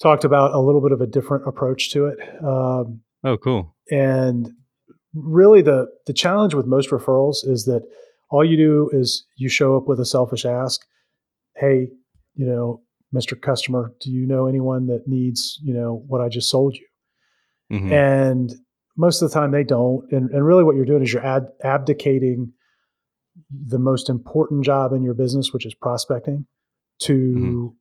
[0.00, 2.18] talked about a little bit of a different approach to it.
[2.44, 4.50] Um, oh cool, and
[5.14, 7.82] really, the the challenge with most referrals is that
[8.30, 10.80] all you do is you show up with a selfish ask,
[11.56, 11.88] "Hey,
[12.34, 12.82] you know,
[13.14, 13.40] Mr.
[13.40, 16.86] Customer, do you know anyone that needs you know what I just sold you?"
[17.70, 17.92] Mhm.
[17.92, 18.50] and
[18.96, 21.46] most of the time they don't and, and really what you're doing is you're ad,
[21.62, 22.52] abdicating
[23.50, 26.46] the most important job in your business which is prospecting
[27.00, 27.72] to Mhm.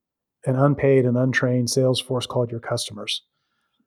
[0.47, 3.21] An unpaid and untrained sales force called your customers.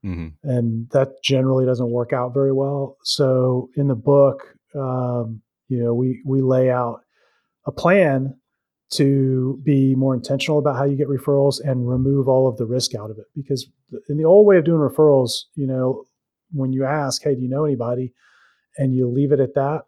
[0.02, 0.32] Mhm.
[0.44, 2.96] and that generally doesn't work out very well.
[3.02, 4.38] So in the book
[4.74, 7.00] um, you know we we lay out
[7.66, 8.34] a plan
[8.92, 12.94] to be more intentional about how you get referrals and remove all of the risk
[12.94, 13.26] out of it.
[13.36, 13.68] Because
[14.08, 16.04] in the old way of doing referrals you know
[16.52, 18.12] when you ask hey do you know anybody?
[18.78, 19.82] and you leave it at that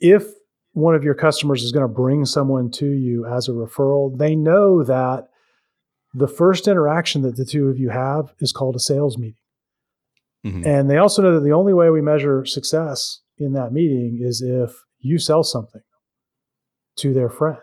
[0.00, 0.24] if
[0.72, 4.34] one of your customers is going to bring someone to you as a referral they
[4.34, 5.28] know that
[6.14, 9.34] the first interaction that the two of you have is called a sales meeting
[10.44, 10.64] Mhm.
[10.66, 14.40] and they also know that the only way we measure success in that meeting is
[14.42, 15.82] if you sell something
[16.96, 17.58] to their friend.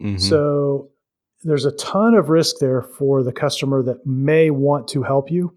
[0.00, 0.20] Mhm.
[0.20, 0.90] So
[1.42, 5.56] there's a ton of risk there for the customer that may want to help you.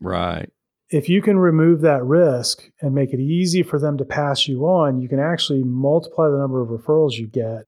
[0.00, 0.50] right,
[0.90, 4.66] If you can remove that risk and make it easy for them to pass you
[4.66, 7.64] on, you can actually multiply the number of referrals you get.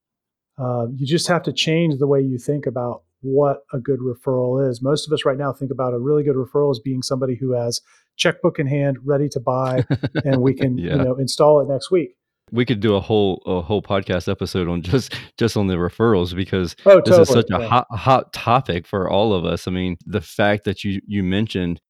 [0.59, 4.69] Uh, you just have to change the way you think about what a good referral
[4.71, 4.81] is.
[4.81, 7.53] Most of us right now think about a really good referral as being somebody who
[7.53, 7.81] has
[8.17, 9.85] checkbook in hand, ready to buy,
[10.25, 10.93] and we can Yeah.
[10.97, 12.17] you know install it next week.
[12.53, 16.35] we could do a whole a whole podcast episode on just just on the referrals
[16.37, 17.67] because Oh, this is such a yeah.
[17.67, 19.67] hot hot topic for all of us.
[19.67, 21.81] I mean, the fact that you you mentioned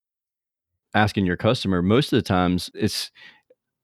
[0.94, 3.10] asking your customer most of the times it's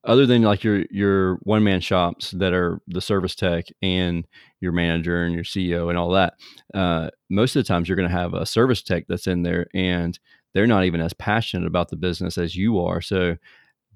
[0.04, 4.26] other than like your your one man shops that are the service tech and
[4.60, 6.34] your manager and your CEO and all that.
[6.74, 9.66] Uh, most of the times you're going to have a service tech that's in there
[9.74, 10.18] and
[10.54, 13.00] they're not even as passionate about the business as you are.
[13.00, 13.36] So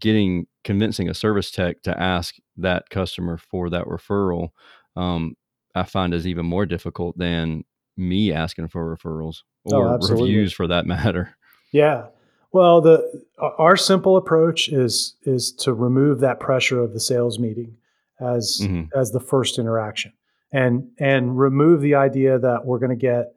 [0.01, 4.51] getting convincing a service tech to ask that customer for that referral,
[4.97, 5.37] um,
[5.75, 7.65] I find is even more difficult than
[7.97, 9.39] me asking for referrals
[9.73, 10.31] Oh, or absolutely.
[10.31, 11.37] reviews for that matter.
[11.73, 12.07] Yeah.
[12.55, 13.23] Well, the
[13.59, 17.77] our simple approach is is to remove that pressure of the sales meeting
[18.21, 18.89] as Mhm.
[18.95, 20.13] as the first interaction,
[20.53, 23.35] and and remove the idea that we're going to get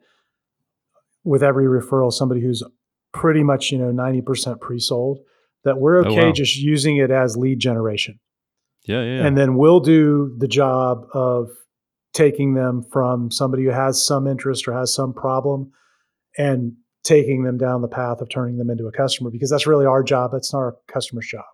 [1.24, 2.62] with every referral somebody who's
[3.12, 5.18] pretty much you know ninety percent pre-sold.
[5.64, 6.32] That we're Oh, okay wow.
[6.32, 8.20] just using it as lead generation,
[8.84, 9.26] Yeah, yeah.
[9.26, 11.50] and then we'll do the job of
[12.12, 15.72] taking them from somebody who has some interest or has some problem
[16.38, 19.86] and taking them down the path of turning them into a customer because that's really
[19.86, 20.30] our job.
[20.32, 21.44] That's not our customer's job.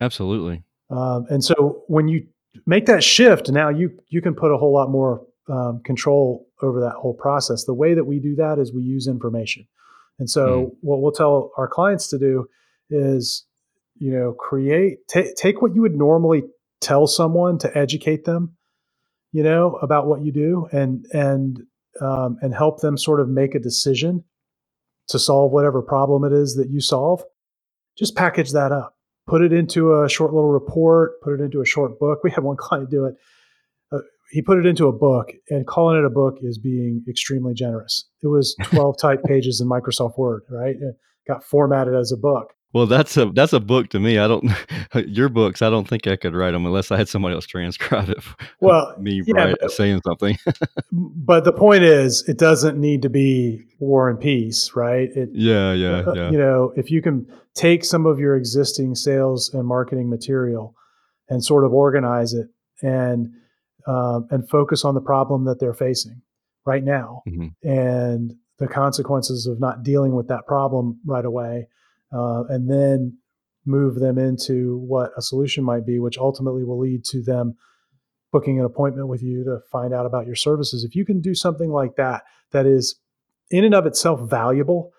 [0.00, 0.62] Absolutely.
[0.90, 2.26] Um, and so when you
[2.66, 6.80] make that shift, now you you can put a whole lot more um, control over
[6.80, 7.64] that whole process.
[7.64, 9.66] The way that we do that is we use information.
[10.18, 12.46] And so what we'll tell our clients to do
[12.90, 13.46] is
[14.00, 16.42] you know, create t- take what you would normally
[16.80, 18.56] tell someone to educate them,
[19.30, 21.60] you know, about what you do, and and
[22.00, 24.24] um, and help them sort of make a decision
[25.08, 27.22] to solve whatever problem it is that you solve.
[27.98, 31.66] Just package that up, put it into a short little report, put it into a
[31.66, 32.20] short book.
[32.24, 33.14] We had one client do it.
[33.92, 33.98] Uh,
[34.30, 38.06] he put it into a book, and calling it a book is being extremely generous.
[38.22, 40.76] It was 12 type pages in Microsoft Word, right?
[40.76, 42.54] It got formatted as a book.
[42.72, 44.18] Well, that's a that's a book to me.
[44.18, 44.48] I don't
[45.06, 45.60] your books.
[45.60, 48.18] I don't think I could write them unless I had somebody else transcribe it.
[48.60, 50.36] Well, me yeah, write, but, saying something.
[50.92, 55.08] but the point is, it doesn't need to be War and Peace, right?
[55.16, 56.30] It, yeah, yeah, uh, yeah.
[56.30, 60.74] You know, if you can take some of your existing sales and marketing material
[61.30, 62.48] and sort of organize it
[62.82, 63.32] and
[63.86, 66.20] um, and focus on the problem that they're facing
[66.66, 67.48] right now mm-hmm.
[67.68, 71.66] and the consequences of not dealing with that problem right away
[72.12, 73.16] uh, and then
[73.66, 77.54] move them into what a solution might be, which ultimately will lead to them
[78.32, 80.84] booking an appointment with you to find out about your services.
[80.84, 82.96] If you can do something like that, that is
[83.50, 84.92] in and of itself valuable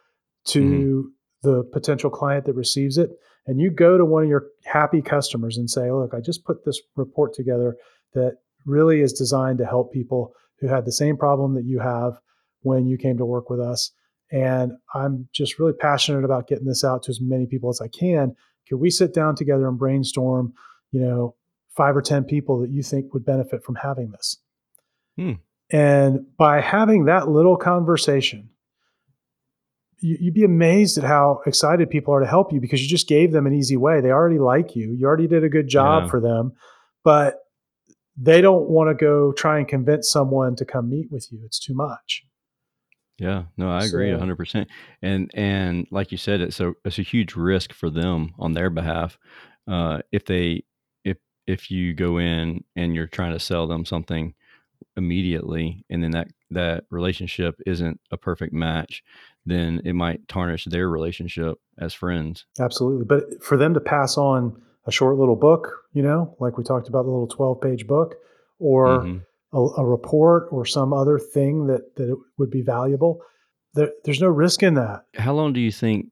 [0.46, 1.50] to mm-hmm.
[1.50, 3.10] the potential client that receives it,
[3.48, 6.66] and you go to one of your happy customers and say, Look, I just put
[6.66, 7.78] this report together
[8.14, 12.20] that really is designed to help people who had the same problem that you have
[12.62, 13.92] when you came to work with us.
[14.32, 17.88] And I'm just really passionate about getting this out to as many people as I
[17.88, 18.36] can.
[18.68, 20.54] Can we sit down together and brainstorm,
[20.92, 21.36] you know,
[21.76, 24.38] five or 10 people that you think would benefit from having this?
[25.18, 25.34] Hmm.
[25.70, 28.50] And by having that little conversation,
[30.00, 33.08] you, would be amazed at how excited people are to help you because you just
[33.08, 34.02] gave them an easy way.
[34.02, 36.10] They already like you, you already did a good job yeah.
[36.10, 36.54] for them,
[37.04, 37.40] but
[38.18, 41.42] they don't want to go try and convince someone to come meet with you.
[41.46, 42.26] It's too much.
[43.22, 44.68] Yeah, no, I agree hundred percent.
[45.04, 48.72] And and like you said, it's a it's a huge risk for them on their
[48.72, 49.20] behalf.
[49.68, 50.64] Uh, if they
[51.06, 54.34] if if you go in and you're trying to sell them something
[54.98, 59.04] immediately, and then that that relationship isn't a perfect match,
[59.46, 62.48] then it might tarnish their relationship as friends.
[62.60, 63.06] Absolutely.
[63.06, 66.88] But for them to pass on a short little book, you know, like we talked
[66.88, 68.16] about the little 12 page book,
[68.58, 69.18] or hmm
[69.54, 73.22] a, a, report or some other thing that that would be valuable.
[73.74, 75.04] There, there's no risk in that.
[75.16, 76.08] How long do you think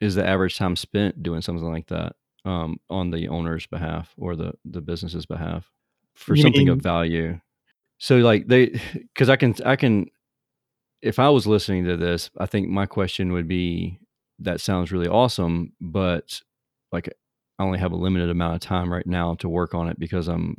[0.00, 4.36] is the average time spent doing something like that um, on the owner's behalf or
[4.36, 5.70] the the business's behalf
[6.14, 7.40] for you something mean, of value?
[7.98, 8.66] So like they,
[9.14, 10.06] because I can I can,
[11.02, 13.98] if I was listening to this, I think my question would be,
[14.40, 16.40] that sounds really awesome, but
[16.92, 17.08] like
[17.58, 20.28] I only have a limited amount of time right now to work on it because
[20.28, 20.56] I'm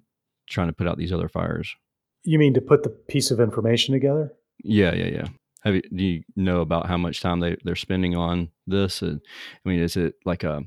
[0.48, 1.76] trying to put out these other fires.
[2.24, 4.34] You mean to put the piece of information together?
[4.64, 5.28] Yeah, yeah, yeah.
[5.64, 9.04] Have you, do you know about how much time they they're spending on this?
[9.04, 9.20] I
[9.66, 10.64] mean, is it like a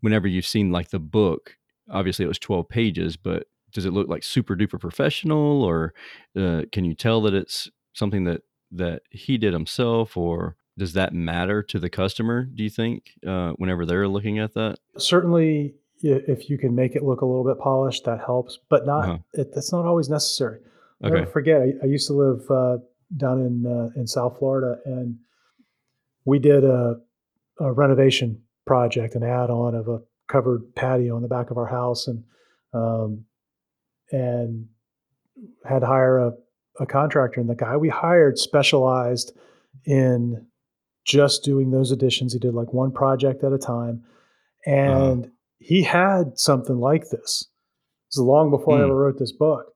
[0.00, 1.56] whenever you've seen like the book?
[1.90, 5.94] Obviously, it was twelve pages, but does it look like super duper professional, or
[6.36, 11.12] uh, can you tell that it's something that that he did himself, or does that
[11.12, 12.44] matter to the customer?
[12.44, 14.78] Do you think uh, whenever they're looking at that?
[14.98, 19.04] Certainly, if you can make it look a little bit polished, that helps, but not.
[19.04, 19.18] Uh-huh.
[19.34, 20.60] It, that's not always necessary.
[21.02, 21.14] Okay.
[21.14, 22.78] Never forget, I, I, used to live uh,
[23.16, 25.16] down in uh, in South Florida, and
[26.24, 26.96] we did a,
[27.58, 32.06] a renovation project, an add-on of a covered patio in the back of our house,
[32.06, 32.22] and
[32.72, 33.24] um,
[34.12, 34.66] and
[35.64, 36.32] had to hire a,
[36.80, 37.40] a contractor.
[37.40, 39.32] And the guy we hired specialized
[39.84, 40.46] in
[41.04, 42.32] just doing those additions.
[42.32, 44.04] He did like one project at a time,
[44.66, 44.76] uh-huh.
[44.76, 45.28] and uh
[45.62, 47.48] he had something like this.
[48.10, 48.78] It was long before mm.
[48.78, 48.90] I hmm.
[48.90, 49.66] ever wrote this book,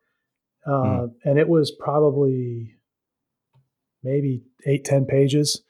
[0.66, 1.10] uh, mm.
[1.24, 2.76] and it was probably
[4.02, 5.62] maybe eight, ten pages,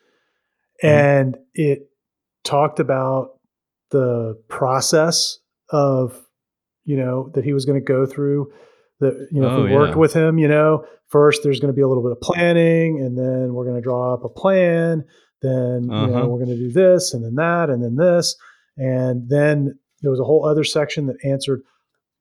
[0.82, 0.88] mm.
[0.88, 1.90] and it
[2.44, 3.38] talked about
[3.90, 5.38] the process
[5.70, 6.26] of
[6.84, 8.50] you know that he was going to go through
[9.00, 9.76] that you know oh, if we yeah.
[9.76, 13.00] worked with him you know first there's going to be a little bit of planning
[13.00, 15.04] and then we're going to draw up a plan
[15.42, 16.06] then uh-huh.
[16.06, 16.28] you know uh-huh.
[16.28, 18.36] we're going to do this and then that and then this
[18.76, 21.62] and then there was a whole other section that answered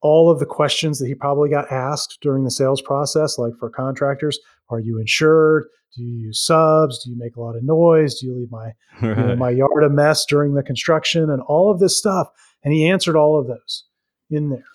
[0.05, 3.71] all of the questions that he probably got asked during the sales process, like for
[3.71, 4.37] contractors
[4.69, 5.65] Are you insured?
[5.95, 7.03] Do you use subs?
[7.03, 8.19] Do you make a lot of noise?
[8.19, 8.75] Do you leave my, right.
[9.01, 11.31] you know, my yard a mess during the construction?
[11.31, 12.27] And all of this stuff.
[12.63, 13.85] And he answered all of those
[14.29, 14.65] in there.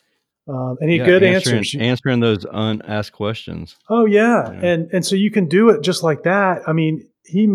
[0.48, 1.80] Um, and he yeah, good answering, answers.
[1.80, 3.76] Answering those unasked questions.
[3.88, 4.50] Oh yeah.
[4.50, 4.66] yeah.
[4.66, 6.62] And and so you can do it just like that.
[6.66, 7.48] I mean, he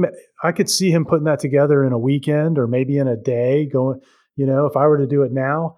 [0.44, 3.66] I could see him putting that together in a weekend or maybe in a day,
[3.66, 4.00] going
[4.38, 5.78] you know, if I were to do it now,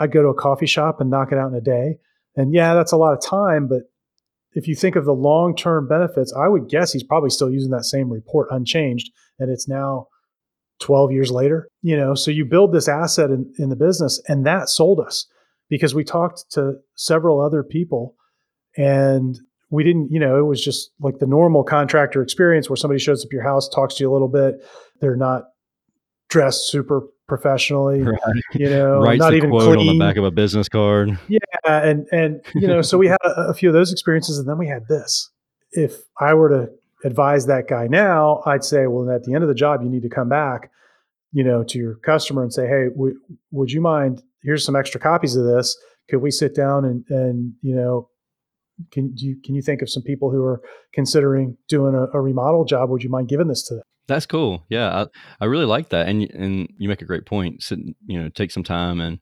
[0.00, 1.98] I'd go to a coffee shop and knock it out in a day.
[2.36, 3.82] And yeah, that's a lot of time, but
[4.52, 7.84] if you think of the long-term benefits, I would guess he's probably still using that
[7.84, 10.08] same report unchanged and it's now
[10.80, 11.68] 12 years later.
[11.82, 15.26] You know, so you build this asset in, in the business, and that sold us
[15.68, 18.14] because we talked to several other people
[18.76, 19.38] and
[19.70, 23.24] we didn't, you know, it was just like the normal contractor experience where somebody shows
[23.24, 24.64] up your house, talks to you a little bit.
[25.00, 25.44] They're not
[26.28, 28.18] dressed super professionally, right.
[28.54, 29.88] you know, Writes not even quote clean.
[29.88, 31.18] on the back of a business card.
[31.28, 34.48] Yeah, and and you know, so we had a, a few of those experiences, and
[34.48, 35.30] then we had this.
[35.72, 36.70] If I were to
[37.04, 40.02] advise that guy now, I'd say, well, at the end of the job, you need
[40.02, 40.70] to come back,
[41.32, 43.18] you know, to your customer and say, hey, w-
[43.50, 44.22] would you mind?
[44.42, 45.76] Here's some extra copies of this.
[46.10, 48.08] Could we sit down and and you know,
[48.92, 50.60] can you can you think of some people who are
[50.92, 52.90] considering doing a, a remodel job?
[52.90, 53.84] Would you mind giving this to them?
[54.06, 54.64] That's cool.
[54.68, 55.06] Yeah, I,
[55.40, 57.62] I really like that, and and you make a great point.
[57.62, 59.18] Sit, you know, take some time and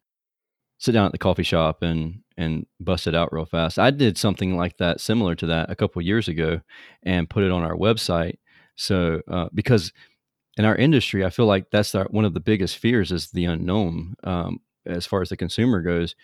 [0.79, 3.79] sit down at the coffee shop and and bust it out real fast.
[3.79, 6.61] I did something like that, similar to that, a couple years ago,
[7.05, 8.39] and put it on our website.
[8.77, 9.93] So uh, because
[10.57, 13.45] in our industry, I feel like that's our, one of the biggest fears is the
[13.47, 16.15] unknown um, as far as the consumer goes.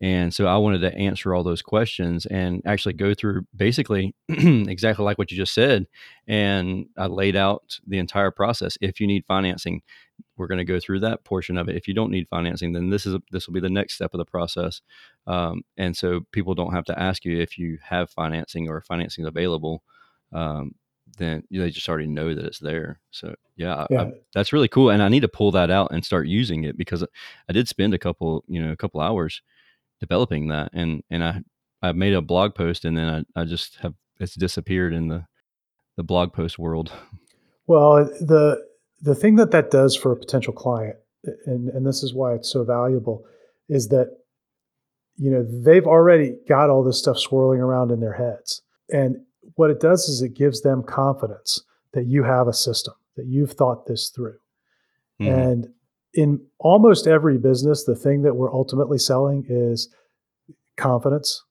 [0.00, 5.04] And so I wanted to answer all those questions and actually go through basically exactly
[5.04, 5.86] like what you just said.
[6.26, 8.78] And I laid out the entire process.
[8.80, 9.82] If you need financing,
[10.36, 11.76] we're going to go through that portion of it.
[11.76, 14.18] If you don't need financing, then this is this will be the next step of
[14.18, 14.82] the process.
[15.26, 19.26] Um, and so people don't have to ask you if you have financing or financing
[19.26, 19.82] available.
[20.32, 20.74] Um,
[21.18, 23.00] then they just already know that it's there.
[23.10, 24.02] So yeah, yeah.
[24.02, 24.90] I, that's really cool.
[24.90, 27.04] And I need to pull that out and start using it because
[27.48, 29.42] I did spend a couple, you know, a couple hours
[30.00, 31.42] developing that, and and I
[31.82, 35.26] I made a blog post, and then I, I just have it's disappeared in the
[35.96, 36.92] the blog post world.
[37.66, 38.64] Well, the
[39.02, 40.96] the thing that that does for a potential client,
[41.46, 43.24] and and this is why it's so valuable,
[43.68, 44.18] is that
[45.16, 49.70] you know they've already got all this stuff swirling around in their heads, and what
[49.70, 53.86] it does is it gives them confidence that you have a system that you've thought
[53.86, 54.38] this through,
[55.20, 55.32] mm-hmm.
[55.32, 55.68] and
[56.14, 59.88] in almost every business, the thing that we're ultimately selling is
[60.76, 61.44] confidence.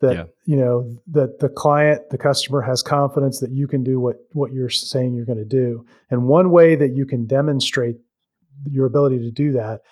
[0.00, 0.24] That yeah.
[0.46, 4.52] you know that the client, the customer has confidence that you can do what what
[4.52, 5.84] you're saying you're going to do.
[6.10, 7.96] And one way that you can demonstrate
[8.64, 9.82] your ability to do that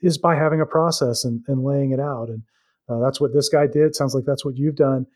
[0.00, 2.28] is by having a process and, and laying it out.
[2.28, 2.42] And
[2.88, 3.94] uh, that's what this guy did.
[3.94, 5.06] Sounds like that's what you've done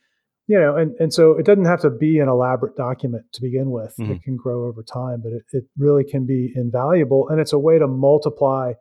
[0.47, 3.71] you know, and, and so it doesn't have to be an elaborate document to begin
[3.71, 3.95] with.
[3.99, 4.13] Mm-hmm.
[4.13, 7.29] It can grow over time, but it, it really can be invaluable.
[7.29, 8.73] And it's a way to multiply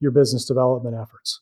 [0.00, 1.40] your business development efforts.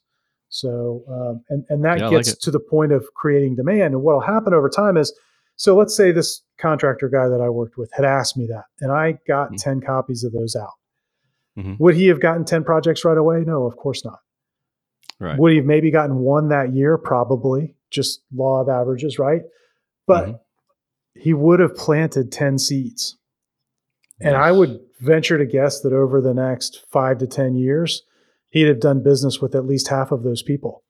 [0.48, 3.94] So, um, and, and that yeah, gets like to the point of creating demand.
[3.94, 5.12] And what will happen over time is,
[5.56, 8.92] so let's say this contractor guy that I worked with had asked me that, and
[8.92, 9.56] I got mm-hmm.
[9.56, 10.72] 10 copies of those out.
[11.58, 11.74] Mm-hmm.
[11.78, 13.42] Would he have gotten 10 projects right away?
[13.44, 14.20] No, of course not.
[15.20, 15.38] Right.
[15.38, 16.96] Would he have maybe gotten one that year?
[16.96, 19.42] Probably, just law of averages, right?
[20.08, 21.20] but mm-hmm.
[21.20, 23.16] he would have planted 10 seeds.
[24.20, 28.02] And I would venture to guess that over the next five to 10 years,
[28.48, 30.82] he'd have done business with at least half of those people.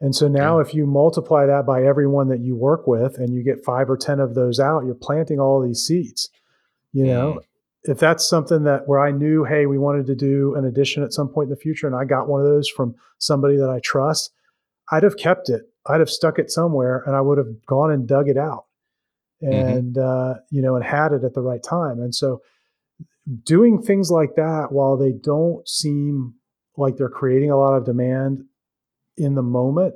[0.00, 0.66] And so now, yeah.
[0.66, 3.96] if you multiply that by everyone that you work with and you get five or
[3.96, 6.28] 10 of those out, you're planting all these seeds.
[6.92, 7.90] You know, mm.
[7.90, 11.12] if that's something that where I knew, hey, we wanted to do an addition at
[11.12, 13.80] some point in the future, and I got one of those from somebody that I
[13.80, 14.32] trust,
[14.90, 18.06] I'd have kept it I'd have stuck it somewhere and I would have gone and
[18.06, 18.66] dug it out
[19.42, 19.52] mm-hmm.
[19.52, 20.32] and, mm-hmm.
[20.32, 22.00] uh, you know, and had it at the right time.
[22.00, 22.42] And so
[23.44, 26.34] doing things like that while they don't seem
[26.76, 28.44] like they're creating a lot of demand
[29.16, 29.94] in the moment,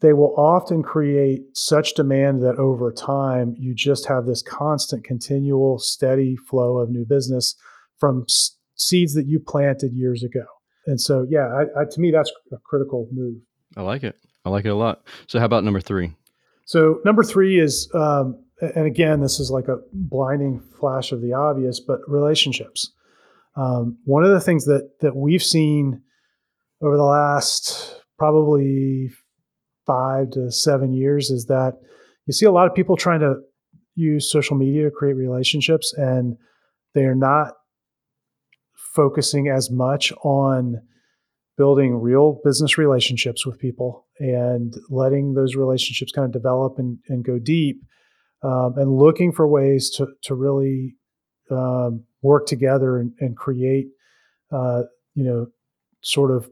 [0.00, 5.78] they will often create such demand that over time you just have this constant, continual,
[5.78, 7.56] steady flow of new business
[7.98, 10.44] from s- seeds that you planted years ago.
[10.86, 13.36] And so, yeah, I, I, to me, that's a critical move.
[13.76, 14.16] I like it.
[14.44, 15.02] I like it a lot.
[15.26, 16.14] So, how about number three?
[16.64, 21.32] So, number three is, um, and again, this is like a blinding flash of the
[21.32, 22.92] obvious, but relationships.
[23.56, 26.02] Um, one of the things that that we've seen
[26.82, 29.10] over the last probably
[29.86, 31.74] five to seven years is that
[32.26, 33.36] you see a lot of people trying to
[33.94, 36.36] use social media to create relationships, and
[36.94, 37.54] they are not
[38.96, 40.80] focusing as much on
[41.56, 47.24] building real business relationships with people and letting those relationships kind of develop and, and
[47.24, 47.82] go deep
[48.42, 50.94] um, and looking for ways to, to really
[51.50, 53.86] um, work together and, and create
[54.52, 54.82] uh,
[55.14, 55.46] you know
[56.02, 56.48] sort of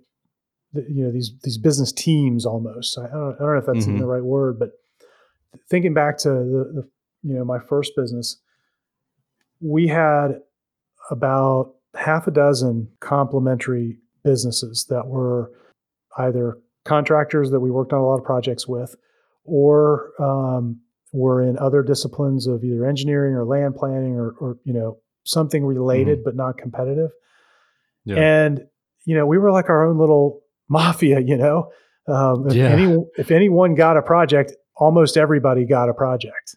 [0.75, 3.99] you know these these business teams almost I don't, I don't know if that's mm-hmm.
[3.99, 4.71] the right word but
[5.71, 6.89] thinking back to the, the
[7.23, 8.41] you know my first business
[9.61, 10.41] we had
[11.11, 15.51] about half a dozen complementary businesses that were
[16.19, 18.95] either contractors that we worked on a lot of projects with
[19.45, 20.81] or um,
[21.13, 25.65] were in other disciplines of either engineering or land planning or, or, you know something
[25.65, 26.25] related mm-hmm.
[26.25, 27.11] but not competitive.
[28.05, 28.17] Yeah.
[28.17, 28.61] And
[29.07, 31.21] you know, we were like our own little mafia.
[31.21, 31.71] You know,
[32.09, 32.69] um, if, yeah.
[32.69, 36.57] any, if anyone got a project, almost everybody got a project.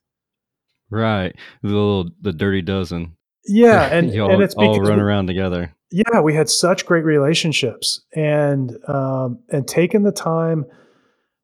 [0.90, 3.17] Right, the little the dirty dozen.
[3.48, 5.74] Yeah, and all, and it's all run around together.
[5.90, 10.66] Yeah, we had such great relationships, and um, and taking the time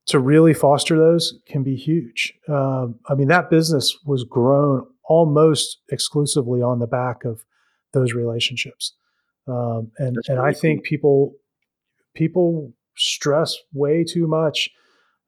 [0.08, 2.34] to really foster those can be huge.
[2.49, 7.45] Um, I mean, that business was grown almost exclusively on the back of
[7.93, 8.93] those relationships,
[9.47, 11.36] um, and and I think people
[12.14, 14.70] people stress way too much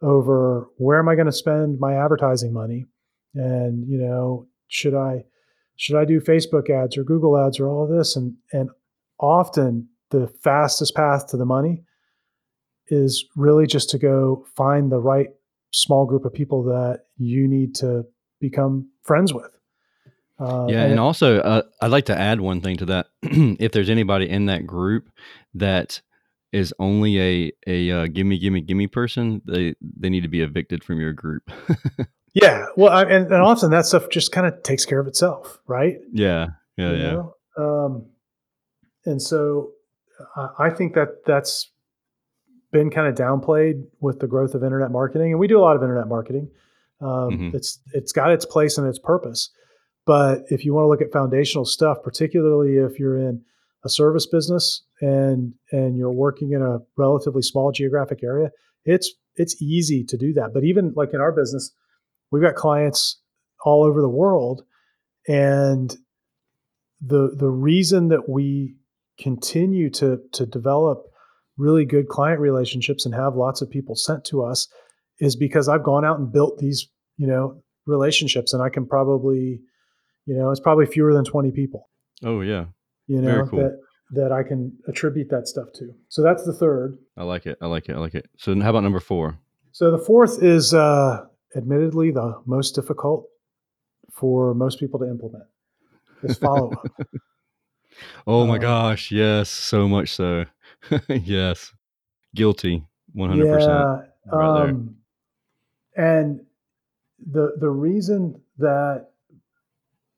[0.02, 2.86] over where am I going to spend my advertising money,
[3.34, 5.24] and you know, should I
[5.76, 8.70] should I do Facebook ads or Google ads or all of this, and and
[9.20, 11.84] often the fastest path to the money
[12.88, 15.30] is really just to go find the right
[15.72, 18.06] small group of people that you need to
[18.40, 19.52] become friends with.
[20.40, 23.08] Uh, yeah, and, and also uh, I'd like to add one thing to that.
[23.22, 25.10] if there's anybody in that group
[25.54, 26.02] that
[26.52, 30.84] is only a a uh, gimme gimme gimme person, they they need to be evicted
[30.84, 31.50] from your group.
[32.36, 35.58] yeah, well, I, and, and often that stuff just kind of takes care of itself,
[35.68, 36.00] right?
[36.12, 37.24] Yeah, yeah, you yeah.
[37.58, 38.08] Um,
[39.06, 39.72] and so
[40.58, 41.72] I think that that's
[42.74, 45.78] been kind of downplayed with the growth of internet marketing, and we do a lot
[45.78, 46.50] of internet marketing.
[47.00, 47.56] Um, mm-hmm.
[47.56, 49.50] It's it's got its place and its purpose,
[50.06, 53.44] but if you want to look at foundational stuff, particularly if you're in
[53.86, 58.52] a service business and and you're working in a relatively small geographic area,
[58.84, 60.54] it's it's easy to do that.
[60.54, 61.72] But even like in our business,
[62.32, 63.22] we've got clients
[63.64, 64.64] all over the world,
[65.28, 65.96] and
[67.02, 68.76] the the reason that we
[69.20, 71.06] continue to to develop
[71.58, 74.68] really good client relationships and have lots of people sent to us
[75.20, 79.62] is because I've gone out and built these, you know, relationships and I can probably,
[80.26, 81.90] you know, it's probably fewer than 20 people.
[82.24, 82.66] Oh yeah.
[83.08, 83.60] You know, cool.
[83.60, 83.80] that
[84.12, 85.92] that I can attribute that stuff to.
[86.10, 86.98] So that's the third.
[87.18, 87.58] I like it.
[87.62, 87.96] I like it.
[87.96, 88.30] I like it.
[88.38, 89.38] So how about number 4?
[89.72, 93.28] So the fourth is uh admittedly the most difficult
[94.12, 95.45] for most people to implement.
[96.24, 97.08] Is follow up.
[98.28, 100.45] oh my um, gosh, yes, so much so.
[101.10, 101.74] yes.
[102.36, 102.84] Guilty.
[103.16, 103.38] 100%.
[103.38, 104.01] Yeah.
[104.32, 104.95] Right um,
[105.95, 106.41] and
[107.32, 109.08] the the reason that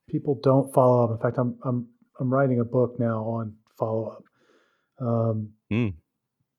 [0.09, 1.88] people don't follow up, in fact, I'm I'm
[2.19, 4.23] I'm writing a book now on follow up.
[4.99, 5.93] Um, mm.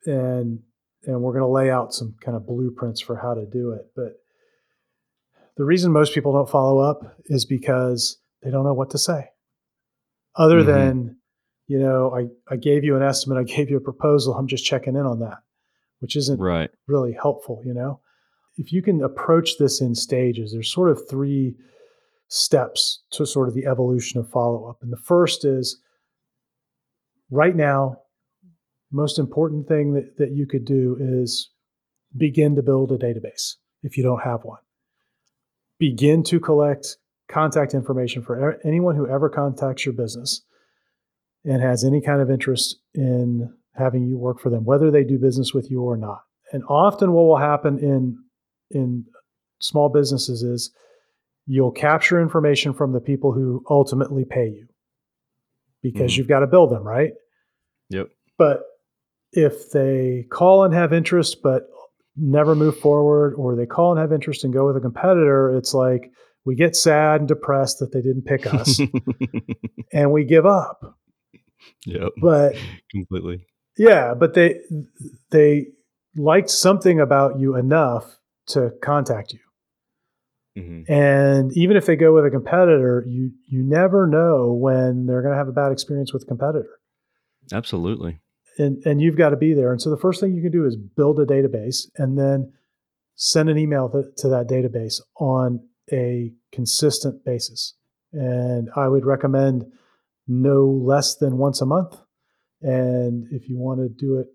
[0.07, 0.61] and
[1.05, 3.87] and we're going to lay out some kind of blueprints for how to do it.
[3.97, 4.20] But
[5.59, 9.27] the reason most people don't follow up is because they don't know what to say,
[10.37, 10.71] other mm-hmm.
[10.71, 11.19] than
[11.69, 14.65] you know, I, I gave you an estimate, I gave you a proposal, I'm just
[14.65, 15.39] checking in on that,
[16.01, 16.71] which isn't right.
[16.89, 18.01] really helpful, you know.
[18.57, 21.55] If you can approach this in stages, there's sort of three
[22.27, 24.79] steps to sort of the evolution of follow up.
[24.83, 25.79] And the first is
[27.31, 27.99] right now,
[28.91, 31.51] most important thing that, that you could do is
[32.17, 34.59] begin to build a database if you don't have one.
[35.79, 36.97] Begin to collect
[37.29, 40.43] contact information for anyone who ever contacts your business
[41.45, 45.18] and has any kind of interest in having you work for them, whether they do
[45.18, 46.22] business with you or not.
[46.53, 48.18] And often, what will happen in
[48.70, 49.05] in
[49.61, 50.70] small businesses is
[51.47, 54.68] you'll capture information from the people who ultimately pay you
[55.83, 56.18] because mm-hmm.
[56.18, 57.12] you've got to bill them, right?
[57.91, 58.09] Yep.
[58.37, 58.62] But
[59.33, 61.68] if they call and have interest but
[62.21, 65.75] never move forward, or they call and have interest and go with a competitor, it's
[65.75, 66.11] like
[66.45, 68.81] we get sad and depressed that they didn't pick us
[69.93, 70.99] and we give up
[71.87, 72.09] yeah.
[72.21, 72.57] But
[72.91, 73.47] completely.
[73.77, 74.61] Yeah, but they
[75.31, 75.69] they
[76.16, 79.41] liked something about you enough to contact you.
[80.59, 80.93] Mm-hmm.
[80.93, 85.33] And even if they go with a competitor, you you never know when they're going
[85.33, 86.79] to have a bad experience with a competitor.
[87.53, 88.21] Absolutely.
[88.59, 89.71] And and you've got to be there.
[89.71, 92.53] And so the first thing you can do is build a database and then
[93.15, 95.61] send an email to, to that database on
[95.93, 97.75] a consistent basis.
[98.13, 99.65] And I would recommend
[100.27, 101.97] no less than once a month.
[102.61, 104.27] And if you want to do it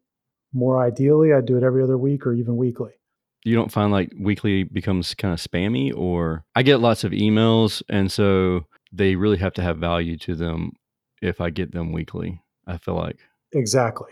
[0.54, 2.92] more ideally, I'd do it every other week or even weekly.
[3.44, 7.82] You don't find like weekly becomes kind of spammy, or I get lots of emails,
[7.90, 8.62] and so
[8.94, 10.72] they really have to have value to them
[11.22, 12.42] if I get them weekly.
[12.66, 13.20] I feel like.
[13.54, 14.12] Exactly.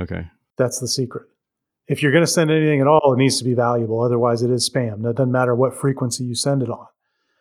[0.00, 0.26] Okay.
[0.56, 1.26] That's the secret.
[1.86, 4.02] If you're going to send anything at all, it needs to be valuable.
[4.02, 5.08] Otherwise, it is spam.
[5.08, 6.86] It doesn't matter what frequency you send it on.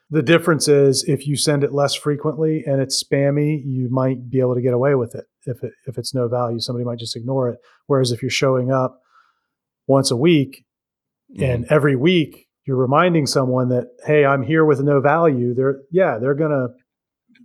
[0.10, 4.40] The difference is if you send it less frequently and it's spammy, you might be
[4.40, 5.26] able to get away with it.
[5.46, 7.60] If it, if it's no value, somebody might just ignore it.
[7.88, 9.02] Whereas if you're showing up
[9.86, 10.66] once a week
[11.32, 11.44] mm-hmm.
[11.44, 16.18] and every week you're reminding someone that hey, I'm here with no value, they're yeah,
[16.20, 16.68] they're gonna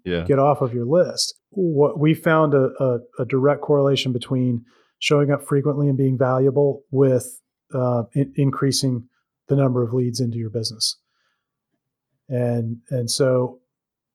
[0.05, 0.25] yeah.
[0.25, 1.35] get off of your list.
[1.55, 4.65] What we found a, a, a direct correlation between
[4.99, 7.41] showing up frequently and being valuable with
[7.75, 9.09] uh, in, increasing
[9.49, 10.97] the number of leads into your business.
[12.29, 13.61] And and so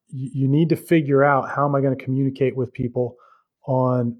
[0.07, 3.15] you, you need to figure out how am I going to communicate with people
[3.67, 4.17] on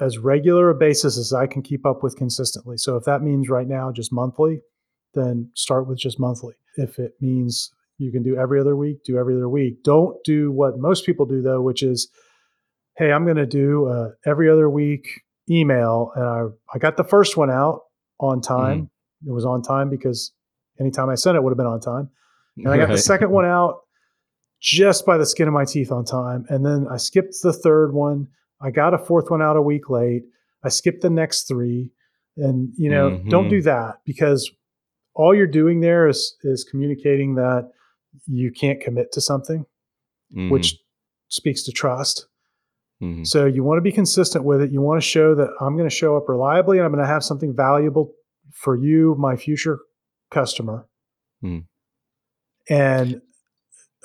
[0.00, 2.76] as regular a basis as I can keep up with consistently.
[2.76, 4.60] So if that means right now just monthly,
[5.14, 6.54] then start with just monthly.
[6.76, 9.82] If it means you can do every other week, do every other week.
[9.82, 12.08] Don't do what most people do though, which is,
[12.98, 16.42] hey, I'm going to do uh, every other week email, and I
[16.74, 17.82] I got the first one out
[18.20, 18.82] on time.
[18.82, 19.30] Mm-hmm.
[19.30, 20.32] It was on time because
[20.78, 22.10] anytime I sent it would have been on time,
[22.56, 22.92] and I got right.
[22.92, 23.80] the second one out
[24.60, 27.92] just by the skin of my teeth on time, and then I skipped the third
[27.94, 28.28] one.
[28.60, 30.24] I got a fourth one out a week late.
[30.64, 31.92] I skipped the next three,
[32.36, 33.28] and you know, mm-hmm.
[33.28, 34.50] don't do that because
[35.14, 37.70] all you're doing there is is communicating that
[38.26, 39.60] you can't commit to something,
[40.32, 40.50] mm-hmm.
[40.50, 40.76] which
[41.28, 42.26] speaks to trust.
[43.02, 43.24] Mm-hmm.
[43.24, 44.72] So you want to be consistent with it.
[44.72, 47.10] You want to show that I'm going to show up reliably and I'm going to
[47.10, 48.12] have something valuable
[48.52, 49.78] for you, my future
[50.30, 50.86] customer.
[51.42, 51.64] Mm.
[52.68, 53.20] And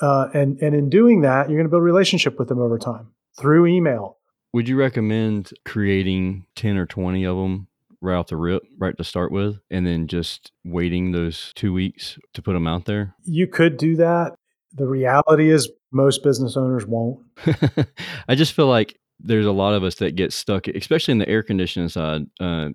[0.01, 2.77] uh, and and in doing that, you're going to build a relationship with them over
[2.77, 4.17] time through email.
[4.53, 7.67] Would you recommend creating ten or twenty of them
[8.01, 12.19] right off the rip, right to start with, and then just waiting those two weeks
[12.33, 13.15] to put them out there?
[13.23, 14.33] You could do that.
[14.73, 17.19] The reality is, most business owners won't.
[18.27, 21.29] I just feel like there's a lot of us that get stuck, especially in the
[21.29, 22.23] air conditioning side.
[22.39, 22.69] Uh,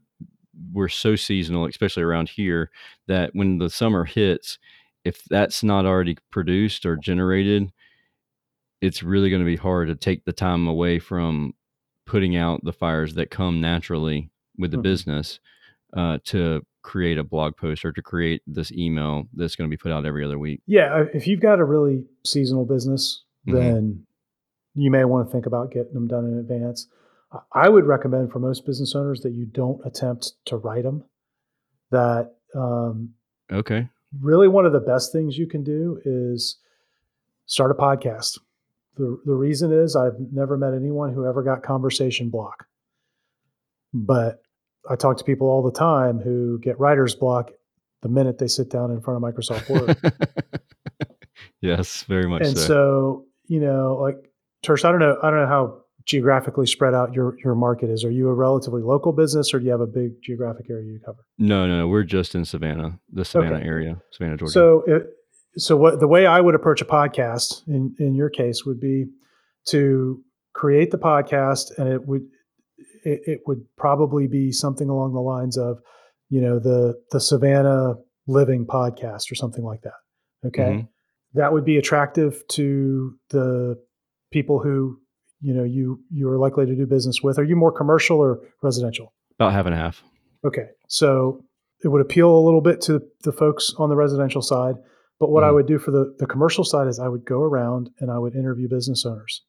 [0.73, 2.71] we're so seasonal, especially around here,
[3.07, 4.59] that when the summer hits,
[5.05, 7.73] if that's not already produced or generated,
[8.81, 11.55] it's really going to be hard to take the time away from
[12.07, 14.83] putting out the fires that come naturally with the mm-hmm.
[14.83, 15.41] business
[15.97, 19.77] uh, to create a blog post or to create this email that's going to be
[19.77, 20.63] put out every other week.
[20.67, 23.59] Yeah, uh, if you've got a really seasonal business, mm-hmm.
[23.59, 24.07] then
[24.75, 26.89] you may want to think about getting them done in advance.
[27.53, 31.05] I would recommend for most business owners that you don't attempt to write them.
[31.91, 33.11] That um,
[33.53, 33.91] okay.
[34.19, 36.57] Really, one of the best things you can do is
[37.45, 38.39] start a podcast.
[38.97, 42.65] The, the reason is I've never met anyone who ever got conversation block.
[43.93, 44.41] But
[44.89, 47.51] I talk to people all the time who get writer's block
[48.03, 49.97] the minute they sit down in front of Microsoft Word.
[51.61, 52.67] yes, very much and so.
[52.67, 53.25] so.
[53.47, 54.17] you know, like
[54.65, 58.05] Tersh, I don't know, I don't know how geographically spread out your your market is.
[58.05, 61.01] Are you a relatively local business, or do you have a big geographic area you
[61.05, 61.25] cover?
[61.39, 61.89] No, no, no.
[61.89, 63.67] We're just in Savannah, the Savannah okay.
[63.67, 64.53] area, Savannah, Georgia.
[64.53, 65.07] So, it,
[65.57, 69.07] so what the way I would approach a podcast in in your case would be
[69.67, 70.23] to
[70.55, 72.27] create the podcast, and it would
[73.09, 75.79] it, it would probably be something along the lines of,
[76.29, 77.95] you know, the the Savannah
[78.27, 80.47] Living podcast or something like that.
[80.47, 81.39] Okay, mm-hmm.
[81.39, 83.83] that would be attractive to the
[84.31, 85.01] people who
[85.41, 87.39] you know you you are likely to do business with.
[87.39, 89.15] Are you more commercial or residential?
[89.39, 90.03] About half and a half.
[90.45, 91.45] Okay, so
[91.83, 94.77] it would appeal a little bit to the folks on the residential side.
[95.19, 95.49] But what mm-hmm.
[95.49, 98.19] I would do for the, the commercial side is I would go around and I
[98.19, 99.43] would interview business owners.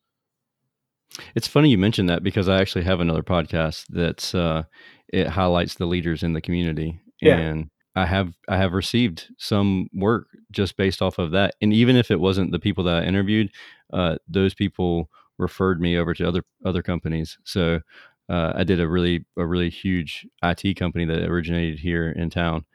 [1.36, 4.64] It's funny you mentioned that because I actually have another podcast that's uh,
[5.08, 7.38] it highlights the leaders in the community, yeah.
[7.38, 11.56] and I have I have received some work just based off of that.
[11.62, 13.52] And even if it wasn't the people that I interviewed,
[13.92, 17.38] uh, those people referred me over to other other companies.
[17.44, 17.82] So
[18.30, 22.66] uh, I did a really a really huge IT company that originated here in town,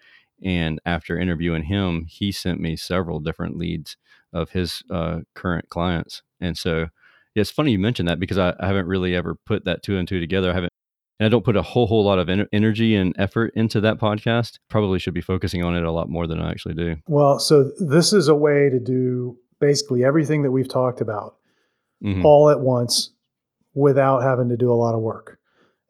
[0.42, 3.96] and after interviewing him, he sent me several different leads
[4.32, 6.22] of his uh, current clients.
[6.40, 6.88] And so
[7.34, 9.96] yeah, it's funny you mentioned that because I, I, haven't really ever put that two
[9.96, 10.50] and two together.
[10.50, 10.72] I haven't,
[11.18, 13.98] and I don't put a whole whole lot of en- energy and effort into that
[13.98, 14.58] podcast.
[14.68, 16.96] Probably should be focusing on it a lot more than I actually do.
[17.08, 21.36] Well, so this is a way to do basically everything that we've talked about
[22.02, 22.24] mm-hmm.
[22.24, 23.12] all at once
[23.74, 25.38] without having to do a lot of work.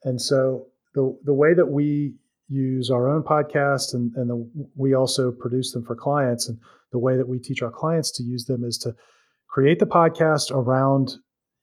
[0.05, 2.14] And so the the way that we
[2.49, 6.59] use our own podcast and, and the, we also produce them for clients and
[6.92, 8.95] the way that we teach our clients to use them is to
[9.49, 11.16] create the podcast around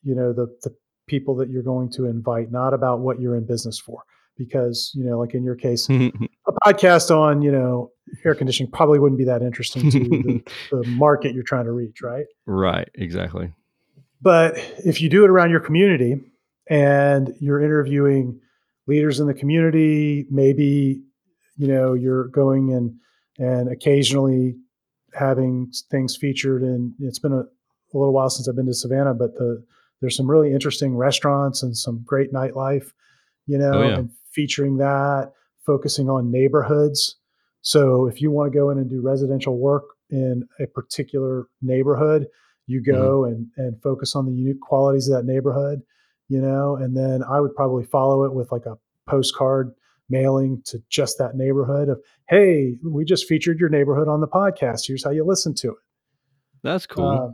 [0.04, 0.76] you know the the
[1.08, 4.04] people that you're going to invite not about what you're in business for.
[4.38, 7.92] Because you know like in your case a podcast on you know
[8.26, 12.02] air conditioning probably wouldn't be that interesting to the, the, market you're trying to reach
[12.02, 12.26] right?
[12.46, 13.54] Right exactly.
[14.22, 16.22] But if you do it around your community
[16.70, 18.40] and you're interviewing
[18.88, 21.04] leaders in the community maybe
[21.58, 22.96] you know you're going and
[23.38, 24.56] and occasionally
[25.14, 29.14] having things featured and it's been a, a little while since i've been to savannah
[29.14, 29.64] but the
[30.02, 32.92] there's some really interesting restaurants and some great nightlife,
[33.48, 33.98] you know, oh, yeah.
[34.00, 35.32] and featuring that,
[35.66, 37.18] focusing on neighborhoods.
[37.62, 42.28] So if you want to go in and do residential work in a particular neighborhood,
[42.68, 43.34] You go mm-hmm.
[43.34, 45.82] and and focus on the unique qualities of that neighborhood,
[46.30, 48.78] you know, and then I would probably follow it with like a
[49.08, 49.74] postcard
[50.10, 52.00] mailing to just that neighborhood of,
[52.30, 54.88] hey, we just featured your neighborhood on the podcast.
[54.88, 55.78] Here's how you listen to it.
[56.64, 57.10] That's cool.
[57.10, 57.32] Uh,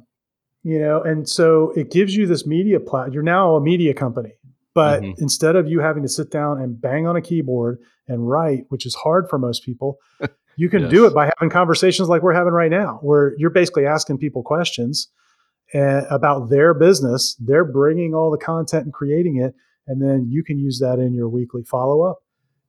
[0.68, 3.13] you know, and so it gives you this media plat.
[3.13, 4.34] You're now a media company,
[4.74, 5.24] but mm-hmm.
[5.24, 8.86] instead of you having to sit down and bang on a keyboard and write, which
[8.86, 9.97] is hard for most people,
[10.57, 10.91] you can yes.
[10.91, 14.43] do it by having conversations like we're having right now, where you're basically asking people
[14.43, 15.07] questions
[15.74, 17.38] uh, about their business.
[17.39, 19.55] They're bringing all the content and creating it,
[19.88, 22.18] and then you can use that in your weekly follow up.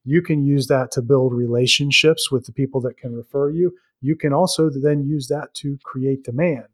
[0.04, 3.74] You can use that to build relationships with the people that can refer you.
[4.00, 6.68] You can also then use that to create demand.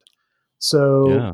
[0.65, 1.33] So, yeah.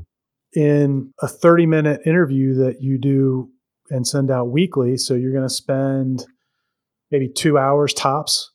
[0.60, 3.48] in a 30 minute interview that you do
[3.90, 6.26] and send out weekly, so you're going to spend
[7.12, 8.50] maybe two hours tops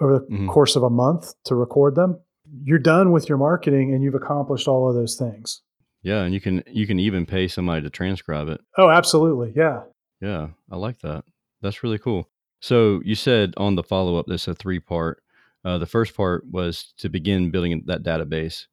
[0.00, 0.48] over the mm-hmm.
[0.48, 2.18] course of a month to record them.
[2.64, 5.60] You're done with your marketing and you've accomplished all of those things.
[6.02, 8.62] Yeah, and you can you can even pay somebody to transcribe it.
[8.78, 9.52] Oh, absolutely.
[9.54, 9.82] Yeah.
[10.22, 11.24] Yeah, I like that.
[11.60, 12.30] That's really cool.
[12.60, 15.22] So you said on the follow up, this a three part.
[15.62, 18.66] Uh, the first part was to begin building that database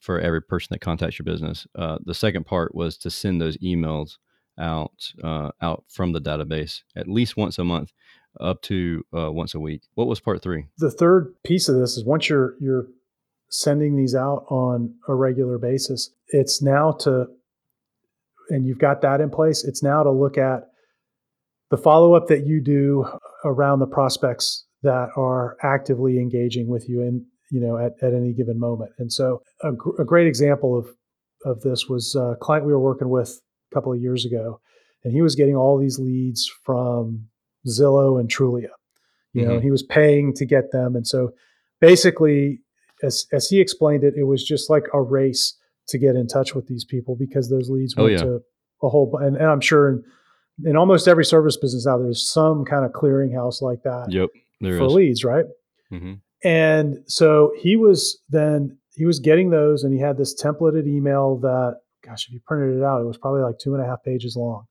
[0.00, 1.66] for every person that contacts your business.
[1.74, 4.18] Uh, the second part was to send those emails
[4.58, 7.92] out uh, out from the database at least once a month,
[8.40, 9.82] up to uh, once a week.
[9.94, 10.66] What was part three?
[10.78, 12.86] The third piece of this is once you're you're
[13.50, 17.26] sending these out on a regular basis, it's now to
[18.50, 19.64] and you've got that in place.
[19.64, 20.68] It's now to look at
[21.70, 23.06] the follow up that you do
[23.44, 28.32] around the prospects that are actively engaging with you in you know at, at any
[28.32, 30.88] given moment and so a, gr- a great example of
[31.44, 33.40] of this was a client we were working with
[33.70, 34.60] a couple of years ago
[35.04, 37.28] and he was getting all these leads from
[37.66, 38.68] zillow and trulia
[39.32, 39.52] you mm-hmm.
[39.52, 41.30] know he was paying to get them and so
[41.80, 42.58] basically
[43.04, 45.56] as as he explained it it was just like a race
[45.86, 48.30] to get in touch with these people because those leads oh, went oh, yeah.
[48.30, 48.42] to
[48.82, 50.04] a whole and, and i'm sure in
[50.64, 54.28] in almost every service business out there's some kind of clearinghouse like that yep,
[54.60, 54.92] for is.
[54.92, 55.44] leads, right?
[55.92, 56.14] Mm-hmm.
[56.44, 61.38] And so he was then he was getting those, and he had this templated email
[61.38, 64.02] that, gosh, if you printed it out, it was probably like two and a half
[64.02, 64.64] pages long.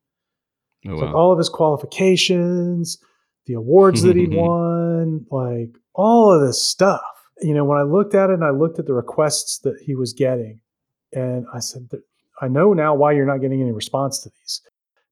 [0.88, 1.06] Oh, wow.
[1.06, 2.98] like all of his qualifications,
[3.46, 7.02] the awards that he won, like all of this stuff.
[7.42, 9.96] You know, when I looked at it and I looked at the requests that he
[9.96, 10.60] was getting,
[11.14, 11.88] and I said,
[12.42, 14.62] I know now why you're not getting any response to these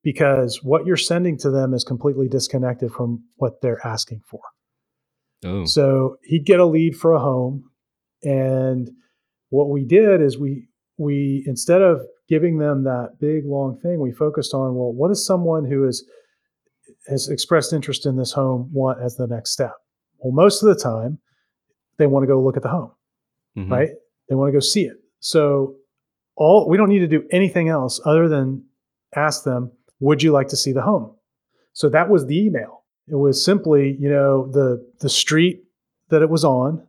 [0.04, 4.42] because what you're sending to them is completely disconnected from what they're asking for.
[5.44, 5.66] Oh.
[5.66, 7.72] So he'd get a lead for a home.
[8.24, 8.92] And
[9.56, 14.12] what we did is we we instead of giving them that big long thing, we
[14.12, 16.06] focused on, well, what does someone who is
[17.08, 19.74] has expressed interest in this home want as the next step?
[20.20, 21.20] Well, most of the time,
[21.98, 22.92] they want to go look at the home,
[23.58, 23.72] mm-hmm.
[23.72, 23.90] right?
[24.28, 24.98] They want to go see it.
[25.20, 25.76] So
[26.36, 28.66] all we don't need to do anything else other than
[29.16, 31.16] ask them, would you like to see the home?
[31.74, 32.84] So that was the email.
[33.08, 35.64] It was simply, you know, the the street
[36.10, 36.88] that it was on,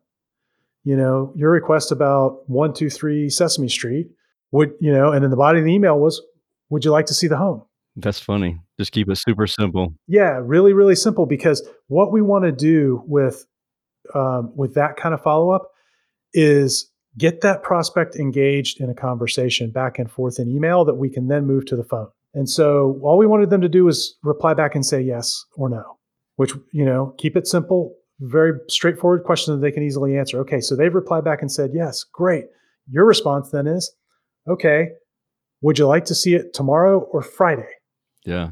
[0.87, 4.07] you know, your request about 123 Sesame Street
[4.53, 6.23] would, you know, and in the body of the email was,
[6.71, 7.65] would you like to see the home?
[7.97, 8.61] That's funny.
[8.79, 9.95] Just keep it super simple.
[10.07, 11.27] Yeah, really, really simple.
[11.27, 13.45] Because what we want to do with
[14.15, 15.73] um, with that kind of follow up
[16.33, 21.11] is get that prospect engaged in a conversation back and forth in email that we
[21.11, 22.11] can then move to the phone.
[22.33, 25.69] And so all we wanted them to do was reply back and say yes or
[25.69, 25.99] no,
[26.37, 30.41] which, you know, keep it simple, very straightforward question that they can easily answer.
[30.41, 32.45] Okay, so they've replied back and said yes, great.
[32.91, 33.95] Your response then is,
[34.49, 34.91] okay,
[35.61, 37.69] would you like to see it tomorrow or Friday?
[38.25, 38.51] Yeah.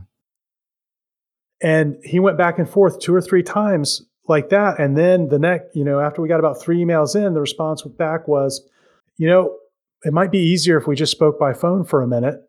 [1.60, 4.78] And he went back and forth two or three times like that.
[4.78, 7.82] And then the next, you know, after we got about three emails in, the response
[7.82, 8.68] back was,
[9.16, 9.56] you know,
[10.02, 12.40] it might be easier if we just spoke by phone for a minute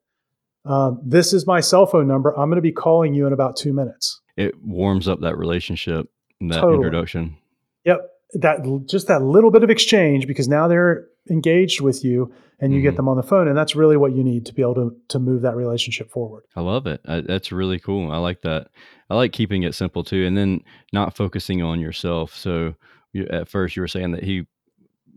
[0.66, 2.32] um, this is my cell phone number.
[2.32, 4.22] I'm going to be calling you in about two minutes.
[4.36, 6.08] It warms up that relationship,
[6.42, 6.76] that totally.
[6.76, 7.38] introduction.
[7.86, 8.10] Yep.
[8.34, 12.80] That just that little bit of exchange because now they're engaged with you and you
[12.80, 12.88] mm-hmm.
[12.88, 14.96] get them on the phone and that's really what you need to be able to
[15.10, 16.44] to move that relationship forward.
[16.56, 17.02] I love it.
[17.06, 18.12] I, that's really cool.
[18.12, 18.68] I like that.
[19.10, 20.62] I like keeping it simple too and then
[20.92, 22.36] not focusing on yourself.
[22.36, 22.76] So
[23.14, 24.46] you, at first you were saying that he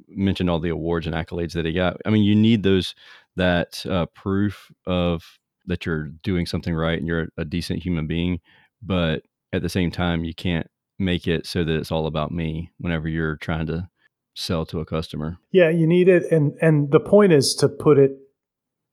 [0.09, 1.97] mentioned all the awards and accolades that he got.
[2.05, 2.95] I mean, you need those
[3.37, 8.41] that uh, proof of that you're doing something right and you're a decent human being,
[8.83, 10.69] but at the same time, you can't
[10.99, 13.89] make it so that it's all about me whenever you're trying to
[14.35, 15.39] sell to a customer.
[15.53, 18.13] Yeah, you need it, and and the point is to put it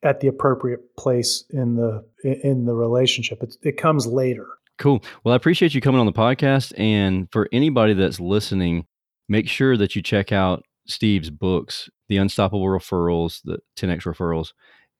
[0.03, 3.41] at the appropriate place in the in the relationship.
[3.43, 4.47] It, it comes later.
[4.77, 5.01] Cool.
[5.23, 8.85] Well, I appreciate you coming on the podcast, and for anybody that's listening,
[9.29, 14.53] make sure that you check out Steve's books the unstoppable referrals, the 10x referrals,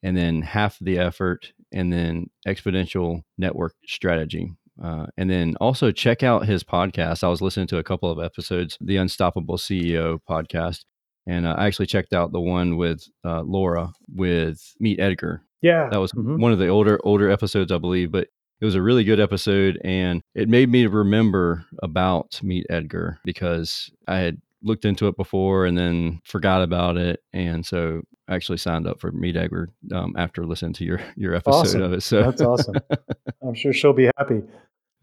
[0.04, 4.52] and then half the effort, and then exponential network strategy.
[4.82, 7.24] Uh, and then also check out his podcast.
[7.24, 10.84] I was listening to a couple of episodes, the Unstoppable CEO podcast,
[11.26, 15.44] and uh, I actually checked out the one with uh, Laura with Meet Edgar.
[15.62, 16.40] Yeah, that was mm-hmm.
[16.40, 18.28] one of the older older episodes, I believe, but
[18.62, 23.90] it was a really good episode, and it made me remember about Meet Edgar because
[24.08, 28.58] I had looked into it before and then forgot about it, and so I actually
[28.58, 31.82] signed up for Meet Edgar um, after listening to your your episode awesome.
[31.82, 32.02] of it.
[32.02, 32.76] So that's awesome.
[33.42, 34.42] I'm sure she'll be happy.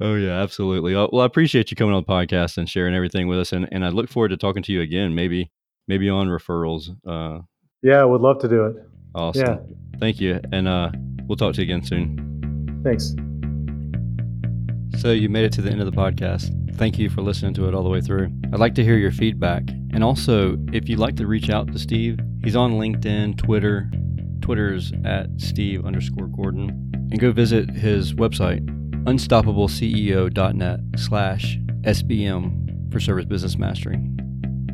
[0.00, 0.94] Oh yeah, absolutely.
[0.94, 3.84] Well, I appreciate you coming on the podcast and sharing everything with us, and, and
[3.84, 5.50] I look forward to talking to you again, maybe
[5.86, 6.88] maybe on referrals.
[7.06, 7.42] Uh,
[7.82, 8.76] yeah, I would love to do it.
[9.14, 9.46] Awesome.
[9.46, 9.58] Yeah.
[10.00, 10.90] Thank you, and uh,
[11.26, 12.80] we'll talk to you again soon.
[12.82, 13.14] Thanks.
[15.00, 16.50] So you made it to the end of the podcast.
[16.76, 18.32] Thank you for listening to it all the way through.
[18.52, 19.62] I'd like to hear your feedback,
[19.92, 23.90] and also if you'd like to reach out to Steve, he's on LinkedIn, Twitter.
[24.43, 26.68] Twitter's at Steve underscore Gordon,
[27.11, 28.66] and go visit his website
[29.05, 33.99] unstoppableceo.net slash SBM for Service Business Mastery.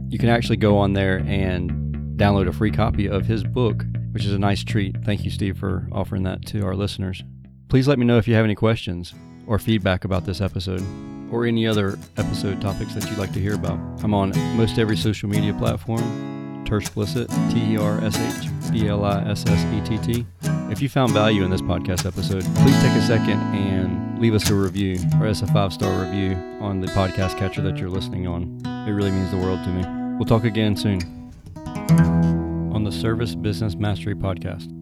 [0.08, 1.70] You can actually go on there and
[2.18, 4.96] download a free copy of his book, which is a nice treat.
[5.04, 7.22] Thank you, Steve, for offering that to our listeners.
[7.68, 9.14] Please let me know if you have any questions
[9.46, 10.82] or feedback about this episode
[11.30, 13.78] or any other episode topics that you'd like to hear about.
[14.02, 16.37] I'm on most every social media platform
[16.68, 20.26] Tersh Blissett, T E R S H B L I S S E T T.
[20.70, 24.50] If you found value in this podcast episode, please take a second and leave us
[24.50, 28.26] a review or as a five star review on the podcast catcher that you're listening
[28.26, 28.60] on.
[28.86, 29.82] It really means the world to me.
[30.18, 31.00] We'll talk again soon
[32.74, 34.77] on the Service Business Mastery Podcast.